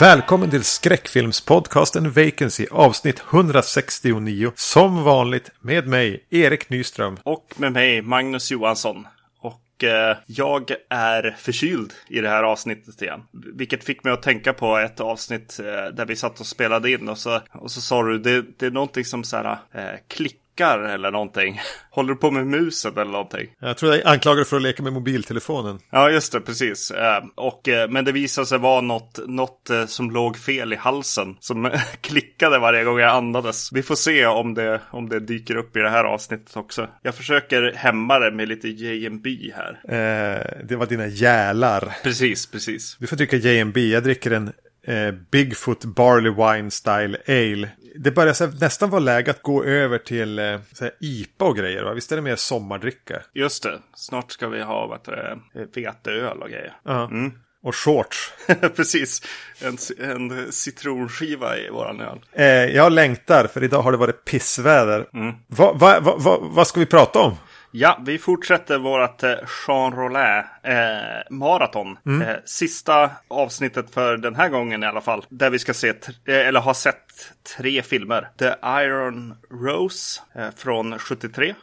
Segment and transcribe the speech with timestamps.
[0.00, 4.52] Välkommen till skräckfilmspodcasten Vacancy avsnitt 169.
[4.54, 7.16] Som vanligt med mig, Erik Nyström.
[7.22, 9.06] Och med mig, Magnus Johansson.
[9.40, 13.22] Och eh, jag är förkyld i det här avsnittet igen.
[13.54, 17.08] Vilket fick mig att tänka på ett avsnitt eh, där vi satt och spelade in.
[17.08, 20.40] Och så, och så sa du, det, det är någonting som så här, eh, klick
[20.64, 21.60] eller någonting.
[21.90, 23.46] Håller du på med musen eller någonting?
[23.60, 25.78] Jag tror jag anklagar för att leka med mobiltelefonen.
[25.90, 26.90] Ja, just det, precis.
[26.90, 30.76] Eh, och, eh, men det visade sig vara något, något eh, som låg fel i
[30.76, 31.36] halsen.
[31.40, 31.70] Som
[32.00, 33.72] klickade varje gång jag andades.
[33.72, 36.88] Vi får se om det, om det dyker upp i det här avsnittet också.
[37.02, 39.80] Jag försöker hämma det med lite JMB här.
[39.88, 41.96] Eh, det var dina jälar.
[42.02, 42.96] Precis, precis.
[43.00, 43.76] Du får dricka JMB.
[43.76, 44.52] Jag dricker en
[44.88, 47.68] eh, Bigfoot Barley Wine Style Ale
[47.98, 51.56] det börjar så nästan vara läge att gå över till eh, så här, IPA och
[51.56, 51.82] grejer.
[51.82, 51.94] Va?
[51.94, 53.22] Visst är det mer sommardricka?
[53.34, 53.78] Just det.
[53.94, 55.38] Snart ska vi ha vad det,
[55.74, 56.76] veteöl och grejer.
[56.84, 57.04] Ja.
[57.04, 57.32] Mm.
[57.62, 58.32] Och shorts.
[58.76, 59.22] Precis.
[59.60, 59.78] En,
[60.10, 62.18] en citronskiva i våran öl.
[62.32, 65.06] Eh, jag längtar för idag har det varit pissväder.
[65.14, 65.34] Mm.
[65.46, 67.36] Vad va, va, va, ska vi prata om?
[67.70, 69.30] Ja, vi fortsätter vårt eh,
[69.66, 71.98] Jean Rollet eh, maraton.
[72.06, 72.28] Mm.
[72.28, 75.24] Eh, sista avsnittet för den här gången i alla fall.
[75.28, 77.07] Där vi ska se, eh, eller ha sett
[77.56, 78.28] tre filmer.
[78.38, 81.54] The Iron Rose eh, från 73.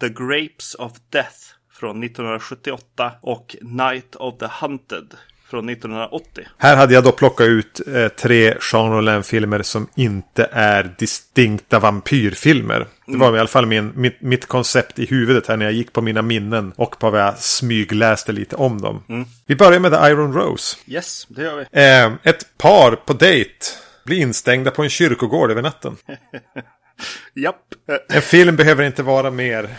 [0.00, 1.38] The, Grapes of Death
[1.72, 5.14] från 1978 och Night of the Hunted
[5.52, 6.44] från 1980.
[6.58, 12.86] Här hade jag då plockat ut eh, tre Jean Rollin-filmer som inte är distinkta vampyrfilmer.
[13.06, 15.92] Det var i alla fall min, mitt, mitt, koncept i huvudet här när jag gick
[15.92, 19.04] på mina minnen och på vad jag smygläste lite om dem.
[19.08, 19.24] Mm.
[19.46, 20.76] Vi börjar med The Iron Rose.
[20.86, 21.80] Yes, det gör vi.
[21.80, 23.66] Eh, ett par på dejt
[24.04, 25.96] blir instängda på en kyrkogård över natten.
[27.34, 27.74] Japp.
[28.08, 29.78] En film behöver inte vara mer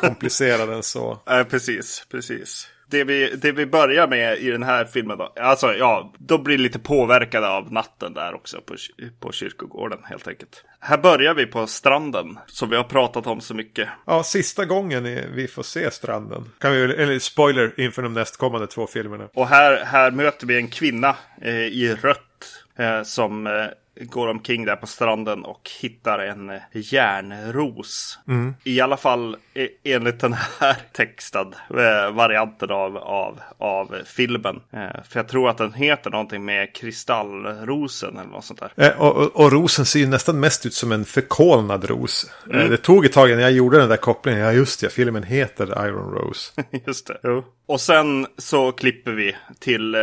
[0.00, 1.22] komplicerad än så.
[1.30, 5.32] Eh, precis, precis det vi, det vi börjar med i den här filmen då.
[5.40, 8.74] Alltså ja, då blir lite påverkade av natten där också på,
[9.20, 10.64] på kyrkogården helt enkelt.
[10.80, 13.88] Här börjar vi på stranden som vi har pratat om så mycket.
[14.06, 16.44] Ja, sista gången vi får se stranden.
[16.58, 19.28] Kan vi, eller spoiler inför de nästkommande två filmerna.
[19.34, 22.29] Och här, här möter vi en kvinna eh, i rött
[23.04, 28.18] som eh, går omkring där på stranden och hittar en eh, järnros.
[28.28, 28.54] Mm.
[28.64, 29.36] I alla fall
[29.84, 34.60] enligt den här textad eh, varianten av, av, av filmen.
[34.72, 38.94] Eh, för jag tror att den heter någonting med kristallrosen eller något sånt där.
[38.98, 42.30] Och, och, och rosen ser ju nästan mest ut som en förkolnad ros.
[42.50, 42.70] Mm.
[42.70, 44.40] Det tog ett tag innan jag gjorde den där kopplingen.
[44.40, 46.52] Ja just det, filmen heter Iron Rose.
[46.86, 47.20] just det.
[47.22, 47.44] Jo.
[47.66, 50.00] Och sen så klipper vi till eh,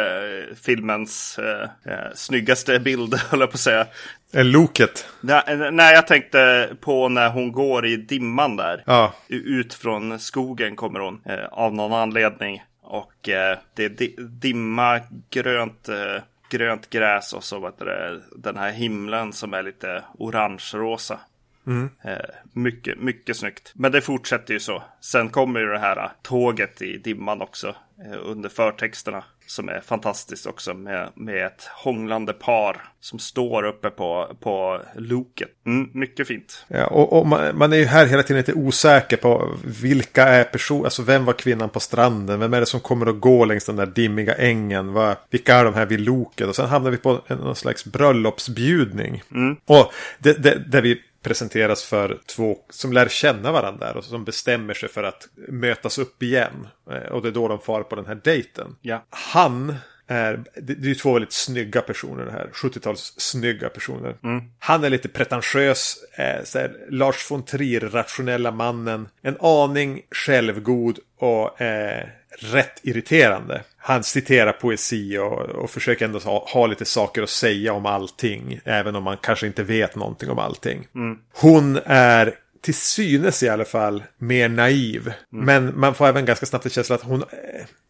[0.65, 1.69] filmens eh,
[2.15, 3.87] snyggaste bild, höll jag på att säga.
[4.33, 5.05] Loket?
[5.21, 8.83] Nej, nej, jag tänkte på när hon går i dimman där.
[8.85, 9.13] Ja.
[9.27, 12.63] Ut från skogen kommer hon eh, av någon anledning.
[12.81, 14.99] Och eh, det är di dimma,
[15.29, 21.19] grönt, eh, grönt gräs och så vet du, den här himlen som är lite orange-rosa.
[21.67, 21.89] Mm.
[22.01, 22.17] Eh,
[22.53, 23.71] mycket, mycket snyggt.
[23.75, 24.83] Men det fortsätter ju så.
[25.01, 29.23] Sen kommer ju det här tåget i dimman också eh, under förtexterna.
[29.47, 35.49] Som är fantastiskt också med, med ett hånglande par som står uppe på, på loket.
[35.65, 36.65] Mm, mycket fint.
[36.67, 40.43] Ja, och, och man, man, är ju här hela tiden lite osäker på vilka är
[40.43, 42.39] personer, alltså vem var kvinnan på stranden?
[42.39, 44.93] Vem är det som kommer att gå längs den där dimmiga ängen?
[44.93, 46.47] Va, vilka är de här vid loket?
[46.47, 49.23] Och sen hamnar vi på en, någon slags bröllopsbjudning.
[49.31, 49.55] Mm.
[49.65, 54.73] Och det, det, där vi presenteras för två som lär känna varandra och som bestämmer
[54.73, 56.67] sig för att mötas upp igen.
[56.91, 58.75] Eh, och det är då de far på den här dejten.
[58.81, 59.05] Ja.
[59.09, 59.75] Han
[60.07, 62.49] är, det är två väldigt snygga personer det här.
[62.53, 64.15] 70-tals snygga personer.
[64.23, 64.43] Mm.
[64.59, 69.09] Han är lite pretentiös, eh, Lars von Trier, rationella mannen.
[69.21, 72.07] En aning självgod och eh,
[72.39, 73.61] rätt irriterande.
[73.77, 78.59] Han citerar poesi och, och försöker ändå ha, ha, lite saker att säga om allting.
[78.65, 80.87] Även om man kanske inte vet någonting om allting.
[80.95, 81.17] Mm.
[81.33, 85.13] Hon är till synes i alla fall mer naiv.
[85.33, 85.45] Mm.
[85.45, 87.27] Men man får även ganska snabbt en känsla att hon eh,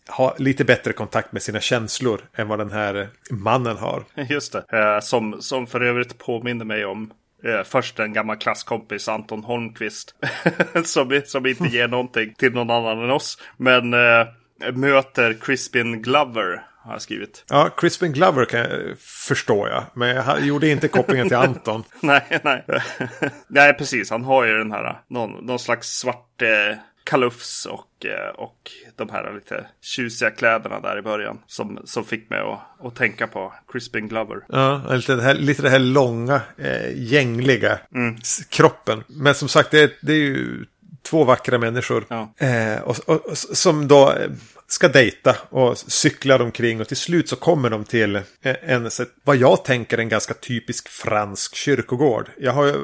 [0.07, 4.03] har lite bättre kontakt med sina känslor än vad den här mannen har.
[4.29, 7.11] Just det, eh, som, som för övrigt påminner mig om
[7.43, 10.15] Eh, först en gammal klasskompis, Anton Holmqvist,
[10.83, 13.37] som, som inte ger någonting till någon annan än oss.
[13.57, 14.27] Men eh,
[14.73, 17.45] möter Crispin Glover, har jag skrivit.
[17.49, 19.83] Ja, Crispin Glover kan jag, förstår jag.
[19.93, 21.83] Men jag gjorde inte kopplingen till Anton.
[21.99, 22.63] nej, nej.
[23.47, 24.11] nej, precis.
[24.11, 26.41] Han har ju den här, någon, någon slags svart...
[26.41, 26.77] Eh,
[27.07, 31.39] kalufs och, eh, och de här lite tjusiga kläderna där i början.
[31.47, 34.43] Som, som fick mig att, att tänka på Crispin Glover.
[34.49, 38.15] Ja, lite det här, lite det här långa, eh, gängliga mm.
[38.49, 39.03] kroppen.
[39.07, 40.65] Men som sagt, det, det är ju
[41.01, 42.05] två vackra människor.
[42.07, 42.33] Ja.
[42.37, 44.13] Eh, och, och, som då
[44.67, 48.89] ska dejta och cyklar omkring och till slut så kommer de till en, en
[49.23, 52.29] vad jag tänker en ganska typisk fransk kyrkogård.
[52.37, 52.75] Jag har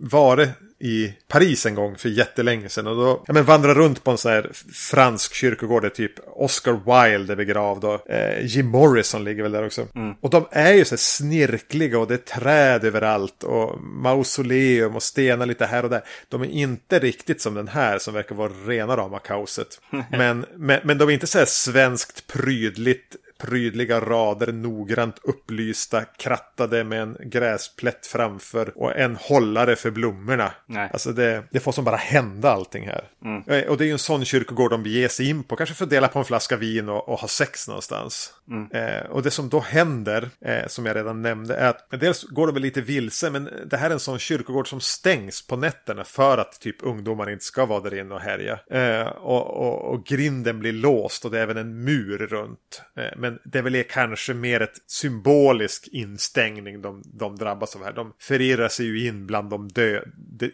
[0.00, 0.48] varit
[0.82, 2.86] i Paris en gång för jättelänge sedan.
[2.86, 6.72] Och då ja, men vandrar runt på en sån här fransk kyrkogård där typ Oscar
[6.72, 9.86] Wilde är begravd och eh, Jim Morrison ligger väl där också.
[9.94, 10.14] Mm.
[10.20, 15.02] Och de är ju så här snirkliga och det är träd överallt och mausoleum och
[15.02, 16.02] stenar lite här och där.
[16.28, 19.80] De är inte riktigt som den här som verkar vara rena rama kaoset.
[20.10, 26.84] men, men, men de är inte så här svenskt prydligt prydliga rader noggrant upplysta, krattade
[26.84, 30.52] med en gräsplätt framför och en hållare för blommorna.
[30.66, 30.90] Nej.
[30.92, 33.04] Alltså det, det får som bara hända allting här.
[33.24, 33.42] Mm.
[33.46, 35.84] Eh, och det är ju en sån kyrkogård de beger sig in på, kanske för
[35.84, 38.34] att dela på en flaska vin och, och ha sex någonstans.
[38.50, 38.70] Mm.
[38.70, 42.46] Eh, och det som då händer, eh, som jag redan nämnde, är att dels går
[42.46, 46.04] de väl lite vilse, men det här är en sån kyrkogård som stängs på nätterna
[46.04, 48.60] för att typ ungdomar inte ska vara där inne och härja.
[48.70, 52.82] Eh, och, och, och, grinden blir låst och det är även en mur runt.
[52.96, 57.92] Eh, men det är väl kanske mer ett symbolisk instängning de, de drabbas av här.
[57.92, 60.02] De förirrar sig ju in bland de dö,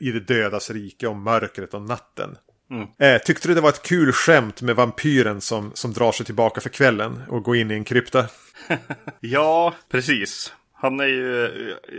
[0.00, 2.36] i det dödas rike och mörkret och natten.
[2.70, 2.88] Mm.
[2.98, 6.60] Eh, tyckte du det var ett kul skämt med vampyren som, som drar sig tillbaka
[6.60, 8.26] för kvällen och går in i en krypta?
[9.20, 10.52] ja, precis.
[10.74, 11.44] Han är ju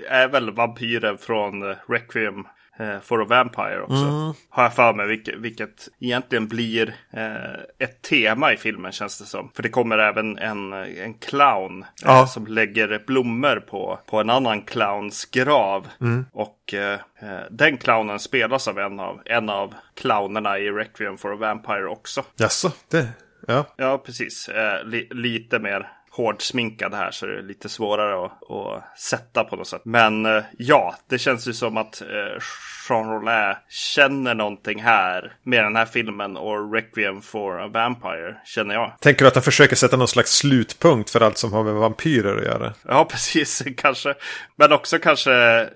[0.09, 2.45] är väl vampyren från Requiem
[2.79, 4.05] eh, for a Vampire också.
[4.05, 4.33] Mm.
[4.49, 9.25] Har jag för mig, vilket, vilket egentligen blir eh, ett tema i filmen känns det
[9.25, 9.51] som.
[9.55, 12.27] För det kommer även en, en clown eh, ja.
[12.27, 15.87] som lägger blommor på, på en annan clowns grav.
[16.01, 16.25] Mm.
[16.31, 21.33] Och eh, eh, den clownen spelas av en av, en av clownerna i Requiem for
[21.33, 22.23] a Vampire också.
[22.35, 23.07] Jaså, det...
[23.47, 24.49] Ja, ja precis.
[24.49, 29.55] Eh, li, lite mer hårdsminkad här så det är lite svårare att, att sätta på
[29.55, 29.81] något sätt.
[29.85, 32.41] Men eh, ja, det känns ju som att eh,
[32.89, 38.73] Jean Rollin känner någonting här med den här filmen och Requiem for a Vampire, känner
[38.73, 38.93] jag.
[38.99, 42.37] Tänker du att han försöker sätta någon slags slutpunkt för allt som har med vampyrer
[42.37, 42.73] att göra?
[42.87, 44.13] Ja, precis, kanske.
[44.55, 45.69] Men också kanske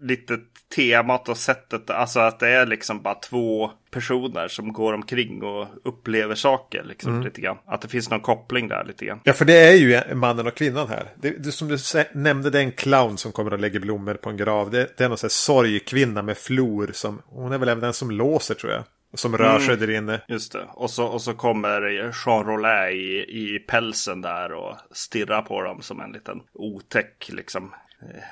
[0.00, 0.38] lite
[0.76, 5.68] temat och sättet, alltså att det är liksom bara två personer som går omkring och
[5.84, 7.24] upplever saker liksom mm.
[7.24, 7.58] lite grann.
[7.66, 9.20] Att det finns någon koppling där lite grann.
[9.24, 11.08] Ja, för det är ju mannen och kvinnan här.
[11.16, 11.76] Det, det som du
[12.12, 14.70] nämnde, det är en clown som kommer och lägger blommor på en grav.
[14.70, 17.92] Det, det är någon sån här sorgkvinna med flor som, hon är väl även den
[17.92, 18.84] som låser tror jag.
[19.14, 20.20] Som rör mm, sig där inne.
[20.28, 20.64] Just det.
[20.74, 21.80] Och så, och så kommer
[22.26, 27.72] Jean Rollet i, i pälsen där och stirrar på dem som en liten otäck liksom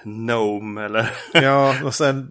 [0.04, 1.10] Gnome eller...
[1.32, 2.28] ja, och sen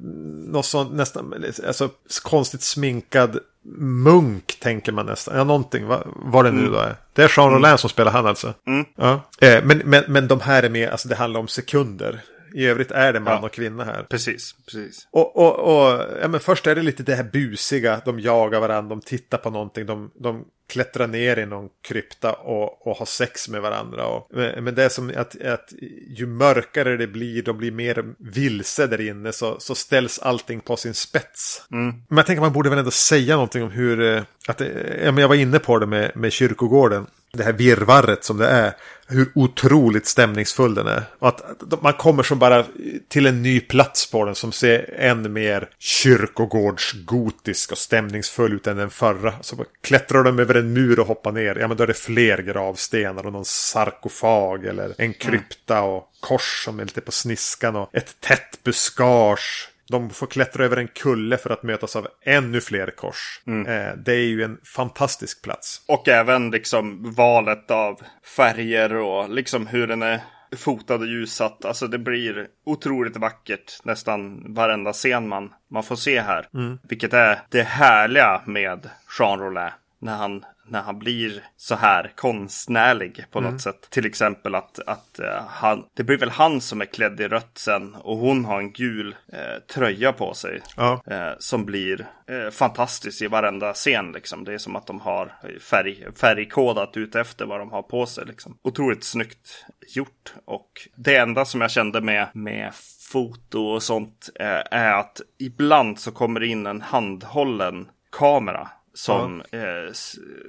[0.48, 1.34] något sånt nästan,
[1.68, 1.90] alltså
[2.24, 3.40] konstigt sminkad
[3.78, 5.38] munk tänker man nästan.
[5.38, 6.72] Ja, någonting, vad, det nu mm.
[6.72, 6.96] då är.
[7.14, 7.78] Det är Jean Rollin mm.
[7.78, 8.54] som spelar han alltså.
[8.68, 8.86] Mm.
[8.96, 9.22] Ja.
[9.42, 12.22] Eh, men, men, men de här är med, alltså det handlar om sekunder.
[12.54, 13.46] I övrigt är det man ja.
[13.46, 14.04] och kvinna här.
[14.10, 15.08] Precis, precis.
[15.12, 18.02] Och, och, och ja, men först är det lite det här busiga.
[18.06, 19.86] De jagar varandra, de tittar på någonting.
[19.86, 24.06] De, de klättra ner i någon krypta och, och ha sex med varandra.
[24.06, 24.30] Och,
[24.62, 25.74] men det är som att, att
[26.08, 30.78] ju mörkare det blir, de blir mer vilse där inne, så, så ställs allting på
[30.78, 31.64] sin spets.
[31.72, 31.94] Mm.
[32.08, 34.62] Men jag tänker att man borde väl ändå säga någonting om hur, eh, att,
[35.04, 37.08] ja, men jag var inne på det med, med kyrkogården
[37.38, 38.74] det här virvarret som det är.
[39.08, 41.04] Hur otroligt stämningsfull den är.
[41.20, 42.66] Och att man kommer som bara
[43.08, 48.78] till en ny plats på den som ser än mer kyrkogårdsgotisk och stämningsfull ut än
[48.78, 49.34] den förra.
[49.42, 51.56] Så klättrar de över en mur och hoppar ner.
[51.56, 56.64] Ja men då är det fler gravstenar och någon sarkofag eller en krypta och kors
[56.66, 61.38] som är lite på sniskan och ett tätt buskage de får klättra över en kulle
[61.38, 63.42] för att mötas av ännu fler kors.
[63.48, 63.68] Mm.
[63.68, 65.82] Eh, det är ju en fantastisk plats.
[65.88, 68.02] Och även liksom valet av
[68.38, 70.22] färger och liksom hur den är
[70.58, 71.66] fotad och ljussatt.
[71.66, 76.48] Alltså det blir otroligt vackert nästan varenda scen man, man får se här.
[76.54, 76.80] Mm.
[76.84, 78.90] Vilket är det härliga med
[79.20, 79.70] Jean Rollin.
[80.00, 83.60] När han när han blir så här konstnärlig på något mm.
[83.60, 83.88] sätt.
[83.90, 87.58] Till exempel att, att uh, han, det blir väl han som är klädd i rött
[87.58, 89.40] sen och hon har en gul uh,
[89.74, 90.62] tröja på sig.
[90.78, 91.02] Ja.
[91.12, 92.08] Uh, som blir
[92.52, 94.44] fantastisk i varenda scen liksom.
[94.44, 98.26] Det är som att de har färg, färgkodat ut efter vad de har på sig
[98.26, 98.58] liksom.
[98.62, 102.72] Otroligt snyggt gjort och det enda som jag kände med, med
[103.12, 104.30] foto och sånt
[104.72, 109.58] är att ibland så kommer det in en handhållen kamera som ja.
[109.60, 109.92] eh,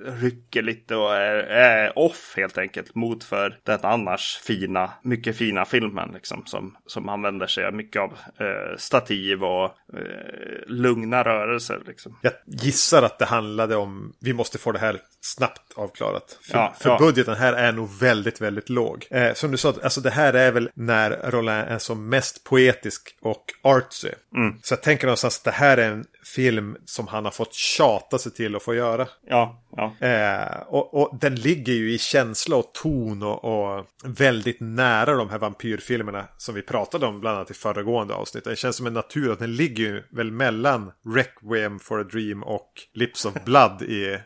[0.05, 5.65] rycker lite och är, är, off helt enkelt mot för den annars fina, mycket fina
[5.65, 11.83] filmen liksom som, som använder sig mycket av eh, stativ och eh, lugna rörelser.
[11.87, 12.19] Liksom.
[12.23, 16.39] Jag gissar att det handlade om vi måste få det här snabbt avklarat.
[16.43, 16.99] För, ja, för ja.
[16.99, 19.07] budgeten här är nog väldigt, väldigt låg.
[19.11, 23.17] Eh, som du sa, alltså det här är väl när Roland är som mest poetisk
[23.23, 24.11] och artsy.
[24.37, 24.55] Mm.
[24.63, 28.19] Så jag tänker någonstans att det här är en film som han har fått tjata
[28.19, 29.09] sig till att få göra.
[29.27, 30.07] Ja, ja.
[30.07, 35.31] Eh, och, och, den ligger ju i känsla och ton och, och, väldigt nära de
[35.31, 38.45] här vampyrfilmerna som vi pratade om bland annat i föregående avsnitt.
[38.45, 42.43] Det känns som en natur att den ligger ju väl mellan Requiem for a Dream
[42.43, 44.19] och Lips of Blood i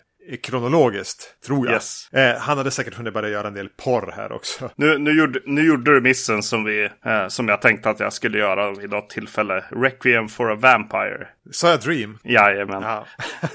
[0.43, 1.75] kronologiskt, tror jag.
[1.75, 2.13] Yes.
[2.13, 4.71] Eh, han hade säkert hunnit börja göra en del porr här också.
[4.77, 8.13] Nu, nu, gjorde, nu gjorde du missen som, vi, eh, som jag tänkte att jag
[8.13, 9.65] skulle göra vid något tillfälle.
[9.71, 11.29] Requiem for a Vampire.
[11.51, 12.19] Sa jag Dream?
[12.25, 12.83] Jajamän.
[12.83, 13.07] Ja.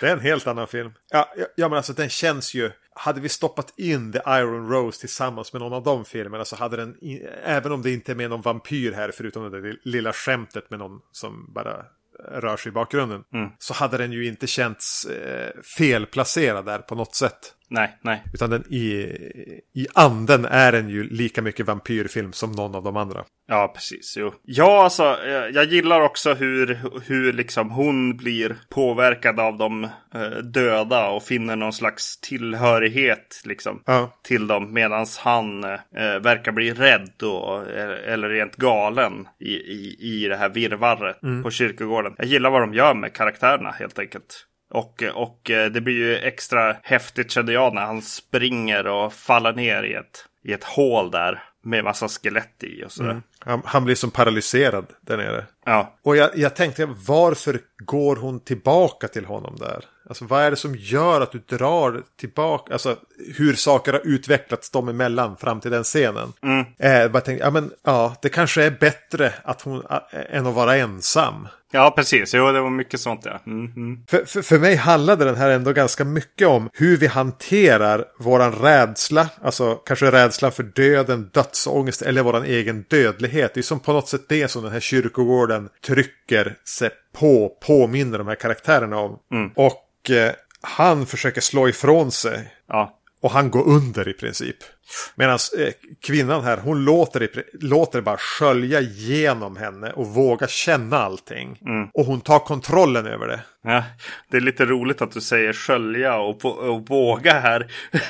[0.00, 0.92] det är en helt annan film.
[1.10, 2.70] Ja, ja, ja, men alltså den känns ju...
[2.96, 6.76] Hade vi stoppat in The Iron Rose tillsammans med någon av de filmerna så hade
[6.76, 6.96] den,
[7.44, 11.00] även om det inte är med någon vampyr här förutom det lilla skämtet med någon
[11.12, 11.84] som bara
[12.18, 13.24] rör sig i bakgrunden.
[13.34, 13.50] Mm.
[13.58, 17.54] Så hade den ju inte känts eh, felplacerad där på något sätt.
[17.74, 18.22] Nej, nej.
[18.32, 18.82] Utan den i,
[19.74, 23.24] i anden är den ju lika mycket vampyrfilm som någon av de andra.
[23.48, 24.16] Ja, precis.
[24.18, 24.34] Jo.
[24.42, 25.16] Ja, alltså,
[25.52, 31.56] jag gillar också hur, hur liksom hon blir påverkad av de eh, döda och finner
[31.56, 34.20] någon slags tillhörighet liksom, ja.
[34.22, 34.72] till dem.
[34.72, 37.68] Medan han eh, verkar bli rädd och,
[38.06, 41.42] eller rent galen i, i, i det här virrvarret mm.
[41.42, 42.14] på kyrkogården.
[42.18, 44.46] Jag gillar vad de gör med karaktärerna helt enkelt.
[44.74, 49.52] Och, och eh, det blir ju extra häftigt kände jag när han springer och faller
[49.52, 53.10] ner i ett, i ett hål där med massa skelett i och sådär.
[53.10, 53.22] Mm.
[53.38, 55.44] Han, han, blir som paralyserad där nere.
[55.64, 55.94] Ja.
[56.02, 59.84] Och jag, jag tänkte, varför går hon tillbaka till honom där?
[60.08, 62.72] Alltså vad är det som gör att du drar tillbaka?
[62.72, 62.96] Alltså
[63.36, 66.32] hur saker har utvecklats dem emellan fram till den scenen.
[66.42, 66.64] Mm.
[66.78, 69.82] Eh, bara tänkte, ja men ja, det kanske är bättre att hon,
[70.30, 71.48] än att vara ensam.
[71.74, 72.34] Ja, precis.
[72.34, 73.40] Jo, det var mycket sånt ja.
[73.46, 73.98] Mm, mm.
[74.08, 78.52] För, för, för mig handlade den här ändå ganska mycket om hur vi hanterar våran
[78.52, 79.28] rädsla.
[79.42, 83.54] Alltså kanske rädsla för döden, dödsångest eller våran egen dödlighet.
[83.54, 88.18] Det är som på något sätt det som den här kyrkogården trycker sig på, påminner
[88.18, 89.18] de här karaktärerna om.
[89.32, 89.50] Mm.
[89.56, 92.52] Och eh, han försöker slå ifrån sig.
[92.68, 93.00] Ja.
[93.22, 94.56] Och han går under i princip.
[95.14, 97.28] Medan eh, kvinnan här, hon låter,
[97.60, 101.58] låter bara skölja genom henne och våga känna allting.
[101.66, 101.88] Mm.
[101.94, 103.40] Och hon tar kontrollen över det.
[103.62, 103.84] Ja,
[104.30, 107.66] det är lite roligt att du säger skölja och, och våga här.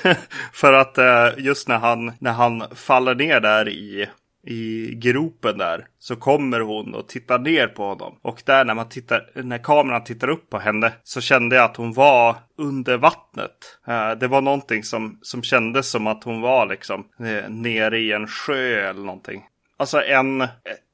[0.52, 4.08] För att eh, just när han, när han faller ner där i
[4.46, 8.18] i gropen där så kommer hon och tittar ner på honom.
[8.22, 11.76] Och där när man tittar, när kameran tittar upp på henne så kände jag att
[11.76, 13.78] hon var under vattnet.
[13.86, 18.12] Eh, det var någonting som, som kändes som att hon var liksom eh, nere i
[18.12, 19.42] en sjö eller någonting.
[19.76, 20.40] Alltså en,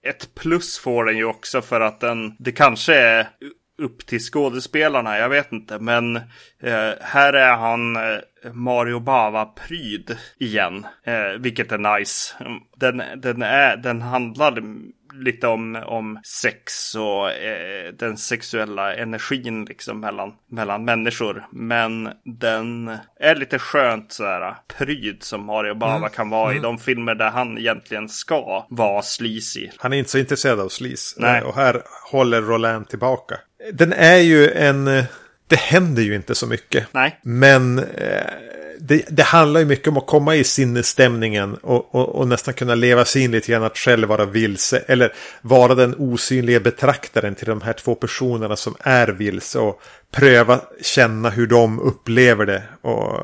[0.02, 3.28] ett plus får den ju också för att den, det kanske är
[3.80, 5.78] upp till skådespelarna, jag vet inte.
[5.78, 6.16] Men
[6.62, 12.34] eh, här är han eh, Mario Bava-pryd igen, eh, vilket är nice.
[12.76, 14.62] Den, den, är, den handlar
[15.14, 21.46] lite om, om sex och eh, den sexuella energin liksom mellan, mellan människor.
[21.52, 26.10] Men den är lite skönt sådär pryd som Mario Bava mm.
[26.10, 26.58] kan vara mm.
[26.58, 29.68] i de filmer där han egentligen ska vara sleazy.
[29.76, 31.16] Han är inte så intresserad av sleaze.
[31.18, 31.42] Nej.
[31.42, 33.38] Och här håller Roland tillbaka.
[33.72, 35.04] Den är ju en...
[35.46, 36.86] Det händer ju inte så mycket.
[36.92, 37.20] Nej.
[37.22, 37.84] Men eh,
[38.80, 42.74] det, det, handlar ju mycket om att komma i sinnesstämningen och, och, och, nästan kunna
[42.74, 44.84] leva sig in lite grann att själv vara vilse.
[44.86, 45.12] Eller
[45.42, 49.58] vara den osynliga betraktaren till de här två personerna som är vilse.
[49.58, 52.62] Och pröva känna hur de upplever det.
[52.80, 53.20] Och,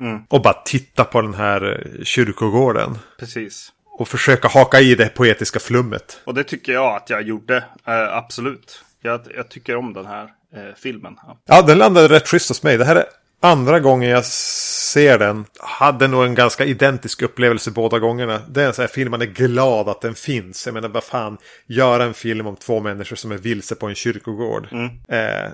[0.00, 0.22] mm.
[0.28, 2.98] och bara titta på den här kyrkogården.
[3.18, 3.72] Precis.
[3.98, 6.20] Och försöka haka i det poetiska flummet.
[6.24, 8.84] Och det tycker jag att jag gjorde, äh, absolut.
[9.04, 11.16] Jag, jag, tycker om den här eh, filmen.
[11.26, 11.38] Ja.
[11.44, 12.78] ja, den landade rätt schysst hos mig.
[12.78, 13.04] Det här är
[13.40, 15.44] andra gången jag ser den.
[15.60, 18.40] Hade nog en ganska identisk upplevelse båda gångerna.
[18.48, 20.66] Det är en sån här film man är glad att den finns.
[20.66, 21.38] Jag menar vad fan.
[21.66, 24.68] Göra en film om två människor som är vilse på en kyrkogård.
[24.72, 24.90] Mm.
[25.08, 25.50] Eh,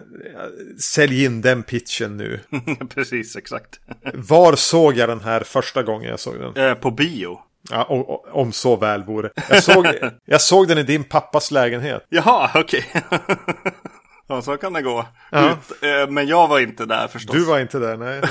[0.78, 2.40] sälj in den pitchen nu.
[2.94, 3.80] Precis, exakt.
[4.14, 6.68] Var såg jag den här första gången jag såg den?
[6.68, 7.40] Eh, på bio.
[7.70, 9.30] Ja, och, och, om så väl vore.
[9.48, 9.86] Jag såg,
[10.24, 12.06] jag såg den i din pappas lägenhet.
[12.08, 12.86] Jaha, okej.
[12.94, 13.36] Okay.
[14.26, 15.06] ja, så kan det gå.
[15.30, 15.50] Ja.
[15.50, 17.36] Ut, eh, men jag var inte där förstås.
[17.36, 18.22] Du var inte där, nej.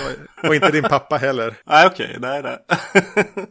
[0.43, 1.55] Och inte din pappa heller.
[1.65, 2.57] nej, okej, okay, nej, nej.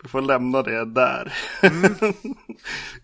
[0.02, 1.32] Vi får lämna det där.
[1.62, 1.94] Mm.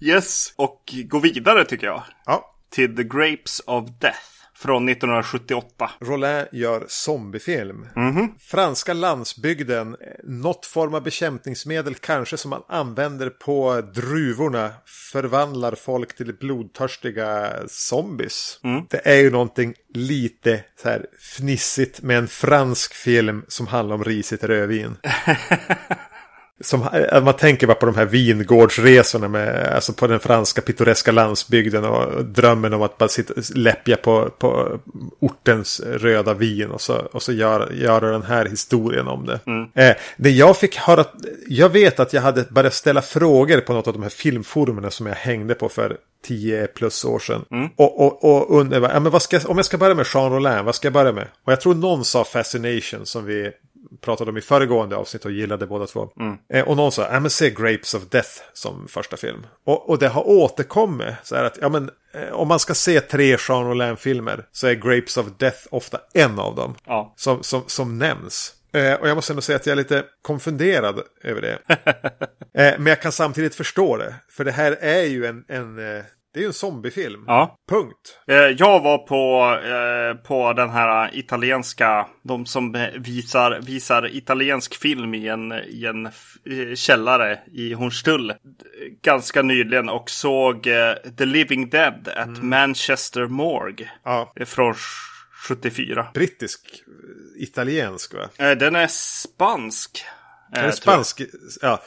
[0.01, 2.03] yes, och gå vidare tycker jag.
[2.27, 2.51] Ja.
[2.71, 4.34] Till The Grapes of Death.
[4.57, 5.91] Från 1978.
[6.01, 7.87] Rollin gör zombiefilm.
[7.97, 8.29] Mm -hmm.
[8.39, 14.71] Franska landsbygden, något form av bekämpningsmedel kanske som man använder på druvorna
[15.13, 18.61] förvandlar folk till blodtörstiga zombies.
[18.65, 18.83] Mm.
[18.91, 24.05] Det är ju någonting lite så här fnissigt med en fransk film som handlar om
[24.05, 24.97] risigt rödvin.
[26.61, 31.13] som, eh, man tänker bara på de här vingårdsresorna med, alltså på den franska pittoreska
[31.13, 34.79] landsbygden och drömmen om att bara sitta, läppja på, på
[35.21, 39.41] ortens röda vin och så, och så göra gör den här historien om det.
[39.47, 39.69] Mm.
[39.75, 41.05] Eh, det jag fick höra,
[41.49, 45.07] jag vet att jag hade börjat ställa frågor på något av de här filmforumen som
[45.07, 47.45] jag hängde på för 10 plus år sedan.
[47.51, 47.69] Mm.
[47.77, 50.65] Och, och, och undrar, ja, men vad ska, om jag ska börja med Jean Rollin,
[50.65, 51.27] vad ska jag börja med?
[51.45, 53.53] Och jag tror någon sa Fascination som vi
[54.01, 56.09] pratade om i föregående avsnitt och gillade båda två.
[56.21, 56.39] Mm.
[56.53, 59.47] Eh, och någon sa, ja men se Grapes of Death som första film.
[59.65, 63.01] Och, och det har återkommit så här att, ja men eh, om man ska se
[63.01, 66.75] tre Jean Rollin-filmer så är Grapes of Death ofta en av dem.
[66.87, 67.15] Ja.
[67.17, 68.55] Som, som, som nämns.
[68.75, 71.59] Eh, och jag måste ändå säga att jag är lite konfunderad över det.
[72.63, 74.15] eh, men jag kan samtidigt förstå det.
[74.29, 77.25] För det här är ju en, en eh, det är ju en zombiefilm.
[77.27, 77.59] Ja.
[77.69, 78.19] Punkt.
[78.27, 85.15] Eh, jag var på, eh, på den här italienska, de som visar, visar italiensk film
[85.15, 86.09] i en, i en
[86.77, 88.33] källare i Hornstull
[89.03, 90.63] ganska nyligen och såg
[91.19, 92.49] The Living Dead at mm.
[92.49, 93.91] Manchester Morgue.
[94.05, 94.33] Ja.
[94.47, 94.75] Från
[95.49, 96.07] 74.
[96.15, 96.61] Brittisk,
[97.37, 98.55] italiensk va?
[98.55, 100.05] Den är spansk.
[100.53, 101.23] Är det spansk?
[101.61, 101.83] Ja.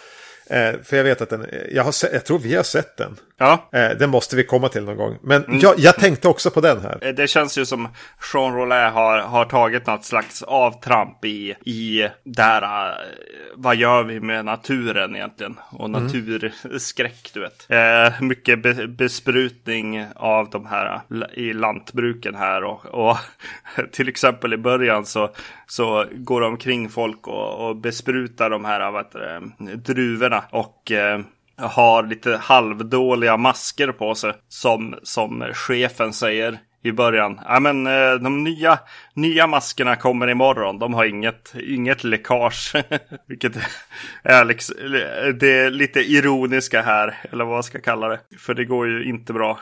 [0.49, 3.17] Eh, för jag vet att den, jag, har jag tror vi har sett den.
[3.39, 3.69] Ja.
[3.71, 5.17] Eh, den måste vi komma till någon gång.
[5.21, 5.59] Men mm.
[5.59, 6.97] jag, jag, tänkte också på den här.
[7.01, 7.87] Eh, det känns ju som
[8.33, 12.97] Jean Rollet har, har tagit något slags avtramp i, i där, uh,
[13.55, 15.55] vad gör vi med naturen egentligen?
[15.69, 16.03] Och mm.
[16.03, 17.65] naturskräck, du vet.
[17.69, 21.01] Eh, mycket be, besprutning av de här
[21.33, 22.63] i lantbruken här.
[22.63, 23.17] Och, och
[23.91, 25.29] till exempel i början så,
[25.67, 30.43] så går de omkring folk och, och besprutar de här vad heter det, druvorna.
[30.51, 31.19] Och eh,
[31.57, 34.33] har lite halvdåliga masker på sig.
[34.49, 37.39] Som, som chefen säger i början.
[37.45, 38.79] Ja, men eh, de nya,
[39.13, 40.79] nya maskerna kommer imorgon.
[40.79, 42.75] De har inget, inget läckage.
[43.27, 43.53] Vilket
[44.23, 44.75] är liksom,
[45.39, 47.17] det är lite ironiska här.
[47.31, 48.19] Eller vad man ska kalla det.
[48.39, 49.59] För det går ju inte bra.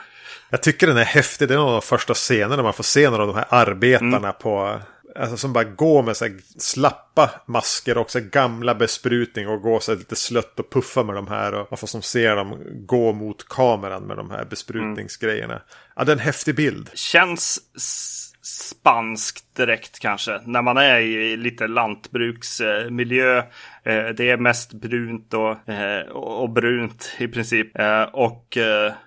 [0.50, 1.48] Jag tycker den är häftig.
[1.48, 4.32] Det är en av de första scenerna man får se av de här arbetarna mm.
[4.42, 4.80] på
[5.18, 9.80] Alltså som bara går med så här slappa masker och så gamla besprutning och går
[9.80, 11.54] så här lite slött och puffar med de här.
[11.54, 15.54] Och man får som ser dem gå mot kameran med de här besprutningsgrejerna.
[15.54, 15.66] Mm.
[15.96, 16.90] Ja, det är en häftig bild.
[16.94, 17.60] Känns
[18.46, 20.40] spanskt direkt kanske.
[20.44, 23.42] När man är i lite lantbruksmiljö.
[23.86, 27.78] Eh, det är mest brunt och, eh, och brunt i princip.
[27.78, 28.58] Eh, och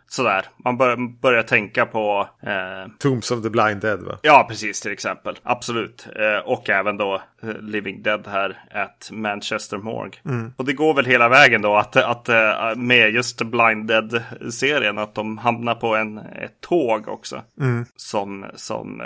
[0.10, 0.46] sådär.
[0.66, 2.28] Man bör, börjar tänka på...
[2.44, 2.92] Eh...
[3.00, 4.18] Tombs of the Blind Dead va?
[4.22, 5.40] Ja, precis till exempel.
[5.44, 6.08] Absolut.
[6.16, 10.20] Eh, och även då eh, Living Dead här at Manchester Morgue.
[10.26, 10.54] Mm.
[10.58, 15.16] Och det går väl hela vägen då att, att eh, med just Blind Dead-serien att
[15.16, 17.42] de hamnar på en, ett tåg också.
[17.62, 17.86] Mm.
[17.96, 19.02] Som, som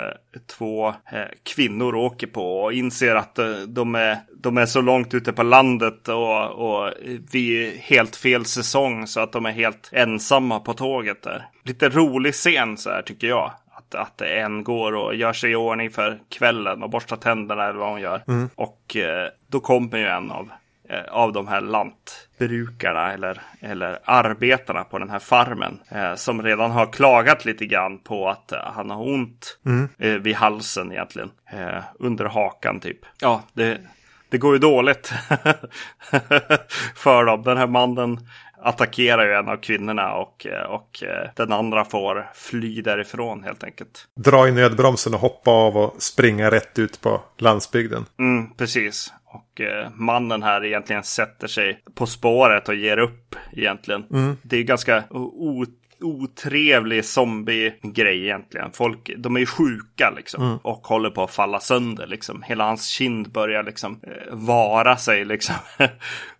[0.56, 0.94] två
[1.42, 6.08] kvinnor åker på och inser att de är, de är så långt ute på landet
[6.08, 6.92] och, och
[7.32, 11.44] vid helt fel säsong så att de är helt ensamma på tåg tåget där.
[11.64, 13.52] Lite rolig scen så här tycker jag.
[13.70, 17.78] Att, att en går och gör sig i ordning för kvällen och borstar tänderna eller
[17.78, 18.22] vad hon gör.
[18.28, 18.48] Mm.
[18.54, 20.48] Och eh, då kommer ju en av,
[20.88, 25.78] eh, av de här lantbrukarna eller, eller arbetarna på den här farmen.
[25.88, 29.88] Eh, som redan har klagat lite grann på att han har ont mm.
[30.22, 31.30] Vid halsen egentligen.
[31.98, 32.98] Under hakan typ.
[33.20, 33.80] Ja, det,
[34.34, 35.06] det går ju dåligt
[36.94, 37.42] för dem.
[37.42, 38.20] Den här mannen
[38.62, 44.06] attackerar ju en av kvinnorna och, och eh, den andra får fly därifrån helt enkelt.
[44.16, 48.04] Dra i nödbromsen och hoppa av och springa rätt ut på landsbygden.
[48.18, 49.12] Mm, precis.
[49.24, 54.04] Och eh, mannen här egentligen sätter sig på spåret och ger upp egentligen.
[54.12, 54.36] Mm.
[54.42, 55.04] Det är ganska
[56.04, 58.70] otrevlig zombie-grej egentligen.
[58.72, 60.42] Folk, de är ju sjuka liksom.
[60.42, 60.56] Mm.
[60.56, 62.42] Och håller på att falla sönder liksom.
[62.42, 65.54] Hela hans kind börjar liksom eh, vara sig liksom.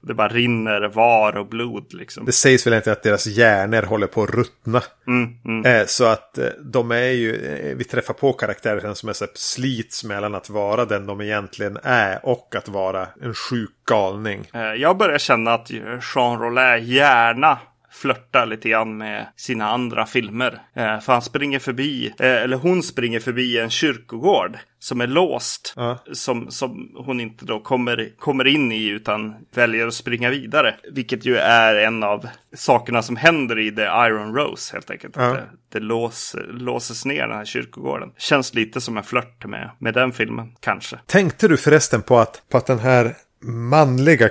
[0.00, 2.24] det bara rinner var och blod liksom.
[2.24, 4.82] Det sägs väl inte att deras hjärnor håller på att ruttna.
[5.06, 5.64] Mm, mm.
[5.66, 9.26] Eh, så att eh, de är ju, eh, vi träffar på karaktärer som är så
[9.34, 14.46] slits mellan att vara den de egentligen är och att vara en sjuk galning.
[14.54, 15.70] Eh, jag börjar känna att
[16.14, 17.58] Jean Rollet gärna
[17.94, 20.62] flörtar lite grann med sina andra filmer.
[20.74, 25.72] Eh, för han springer förbi, eh, eller hon springer förbi en kyrkogård som är låst.
[25.76, 25.98] Ja.
[26.12, 30.74] Som, som hon inte då kommer, kommer in i utan väljer att springa vidare.
[30.92, 35.16] Vilket ju är en av sakerna som händer i The Iron Rose helt enkelt.
[35.16, 35.22] Ja.
[35.22, 38.12] det, det lås, låses ner den här kyrkogården.
[38.18, 40.98] Känns lite som en flört med, med den filmen, kanske.
[41.06, 43.14] Tänkte du förresten på att, på att den här
[43.46, 44.30] manliga,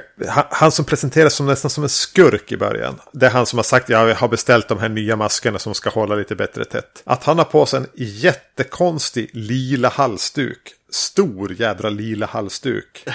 [0.52, 3.00] han, som presenteras som nästan som en skurk i början.
[3.12, 5.90] Det är han som har sagt jag har beställt de här nya maskerna som ska
[5.90, 7.04] hålla lite bättre tätt.
[7.06, 10.74] Att han har på sig en jättekonstig lila halsduk.
[10.92, 13.06] Stor jädra lila halsduk.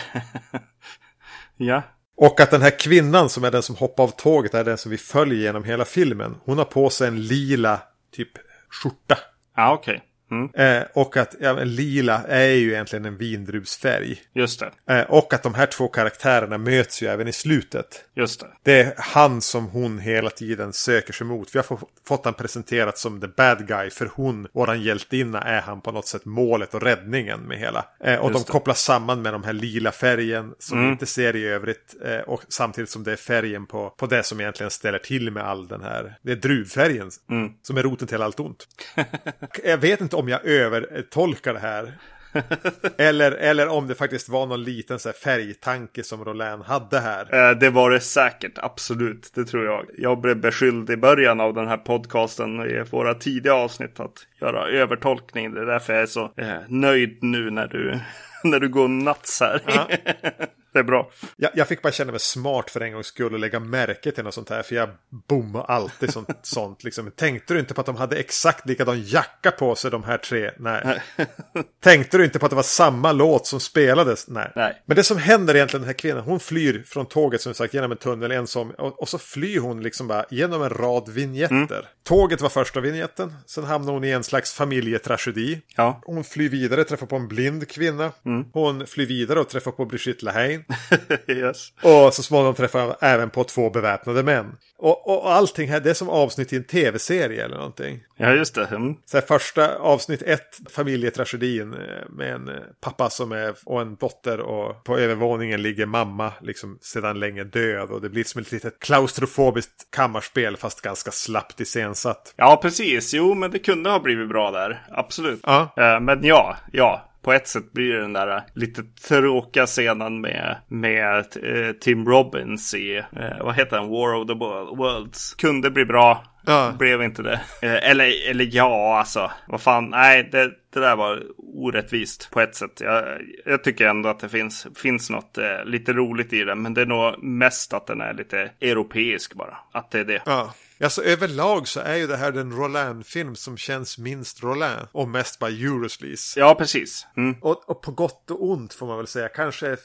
[1.57, 1.83] ja.
[2.17, 4.91] Och att den här kvinnan som är den som hoppar av tåget är den som
[4.91, 6.37] vi följer genom hela filmen.
[6.45, 7.81] Hon har på sig en lila
[8.17, 8.31] typ
[8.71, 9.19] skjorta.
[9.57, 9.97] Ja, okej.
[9.97, 10.08] Okay.
[10.31, 10.51] Mm.
[10.55, 14.23] Eh, och att ja, lila är ju egentligen en vindruvsfärg.
[14.35, 14.95] Just det.
[14.95, 18.05] Eh, och att de här två karaktärerna möts ju även i slutet.
[18.15, 18.47] Just det.
[18.63, 21.55] Det är han som hon hela tiden söker sig mot.
[21.55, 23.91] Vi har fått han presenterat som the bad guy.
[23.91, 27.85] För hon, våran hjältinna, är han på något sätt målet och räddningen med hela.
[28.01, 30.89] Eh, och Just de kopplas samman med de här lila färgen som mm.
[30.89, 31.95] vi inte ser i övrigt.
[32.05, 35.43] Eh, och samtidigt som det är färgen på, på det som egentligen ställer till med
[35.43, 36.17] all den här.
[36.23, 37.53] Det är druvfärgen mm.
[37.63, 38.67] som är roten till allt ont.
[39.65, 41.93] Jag vet inte om jag övertolkar det här.
[42.99, 47.51] eller, eller om det faktiskt var någon liten så här, färgtanke som Roland hade här.
[47.51, 49.31] Eh, det var det säkert, absolut.
[49.35, 49.87] Det tror jag.
[49.99, 54.69] Jag blev beskylld i början av den här podcasten i våra tidiga avsnitt att göra
[54.69, 55.55] övertolkning.
[55.55, 57.99] Det är därför jag är så eh, nöjd nu när du,
[58.45, 59.61] när du går nuts här.
[60.73, 61.11] Det är bra.
[61.37, 64.25] Jag, jag, fick bara känna mig smart för en gångs skull och lägga märke till
[64.25, 64.63] något sånt här.
[64.63, 64.89] För jag
[65.29, 66.29] bommar alltid sånt.
[66.43, 67.11] sånt liksom.
[67.11, 70.51] Tänkte du inte på att de hade exakt likadan jacka på sig de här tre?
[70.57, 71.03] Nej.
[71.81, 74.29] Tänkte du inte på att det var samma låt som spelades?
[74.29, 74.53] Nej.
[74.57, 74.83] Nej.
[74.87, 76.23] Men det som händer egentligen den här kvinnan.
[76.23, 78.31] Hon flyr från tåget som sagt genom en tunnel.
[78.31, 81.55] En som, och, och så flyr hon liksom bara genom en rad vignetter.
[81.55, 81.87] Mm.
[82.05, 83.35] Tåget var första vignetten.
[83.47, 85.61] Sen hamnar hon i en slags familjetragedi.
[85.77, 86.01] Ja.
[86.05, 88.13] Hon flyr vidare, träffar på en blind kvinna.
[88.25, 88.45] Mm.
[88.53, 90.25] Hon flyr vidare och träffar på Brigitte
[90.69, 91.47] Lahaye.
[91.47, 91.73] yes.
[91.83, 94.57] Och så småningom träffar han även på två beväpnade män.
[94.81, 98.01] Och, och, allting här, det är som avsnitt i en tv-serie eller någonting.
[98.17, 98.65] Ja, just det.
[98.65, 98.95] Mm.
[99.05, 101.79] Så första avsnitt ett, familjetragedin eh,
[102.11, 106.79] med en eh, pappa som är och en dotter och på övervåningen ligger mamma liksom
[106.81, 112.35] sedan länge död och det blir som ett litet klaustrofobiskt kammarspel fast ganska slappt iscensatt.
[112.37, 113.15] Ja, precis.
[113.15, 114.87] Jo, men det kunde ha blivit bra där.
[114.91, 115.41] Absolut.
[115.43, 115.75] Ja.
[115.79, 120.57] Uh, men ja, ja, på ett sätt blir det den där lite tråkiga scenen med,
[120.69, 124.35] med eh, Tim Robbins i, eh, vad heter den, War of the
[124.77, 125.35] Worlds.
[125.35, 126.73] Kunde bli bra, ja.
[126.79, 127.41] blev inte det.
[127.63, 132.55] Eh, eller, eller ja, alltså, vad fan, nej, det, det där var orättvist på ett
[132.55, 132.81] sätt.
[132.81, 133.05] Jag,
[133.45, 136.83] jag tycker ändå att det finns, finns något eh, lite roligt i den, men det
[136.83, 139.57] är nog mest att den är lite europeisk bara.
[139.73, 140.23] Att det är det.
[140.27, 140.55] Ja.
[140.81, 145.39] Alltså överlag så är ju det här den Roland-film som känns minst Roland och mest
[145.39, 146.41] bara Eurosleaze.
[146.41, 147.07] Ja, precis.
[147.17, 147.37] Mm.
[147.41, 149.29] Och, och, på gott och ont får man väl säga.
[149.29, 149.77] Kanske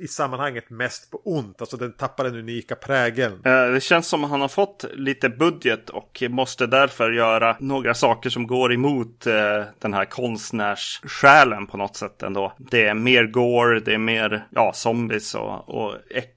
[0.00, 1.60] i sammanhanget mest på ont.
[1.60, 3.40] Alltså den tappar den unika prägeln.
[3.44, 7.94] Eh, det känns som att han har fått lite budget och måste därför göra några
[7.94, 9.34] saker som går emot eh,
[9.78, 12.52] den här konstnärssjälen på något sätt ändå.
[12.58, 15.94] Det är mer gore, det är mer ja, zombies och, och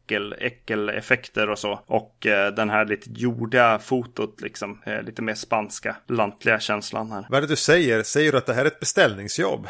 [0.10, 1.80] äckel, äckeleffekter och så.
[1.86, 4.82] Och eh, den här lite jordiga fotot liksom.
[5.04, 7.26] lite mer spanska, lantliga känslan här.
[7.30, 8.04] Vad är det du säger?
[8.04, 9.68] Säger du att det här är ett beställningsjobb?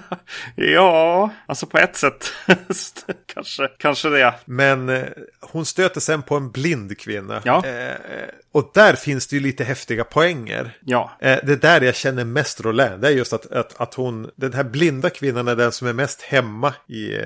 [0.54, 2.32] ja, alltså på ett sätt.
[3.26, 4.34] kanske, kanske det.
[4.44, 5.04] Men eh,
[5.40, 7.42] hon stöter sen på en blind kvinna.
[7.44, 7.66] Ja.
[7.66, 7.94] Eh,
[8.52, 10.78] och där finns det ju lite häftiga poänger.
[10.84, 11.12] Ja.
[11.20, 13.02] Eh, det där jag känner mest Roland.
[13.02, 15.92] Det är just att, att, att hon, den här blinda kvinnan är den som är
[15.92, 17.18] mest hemma i...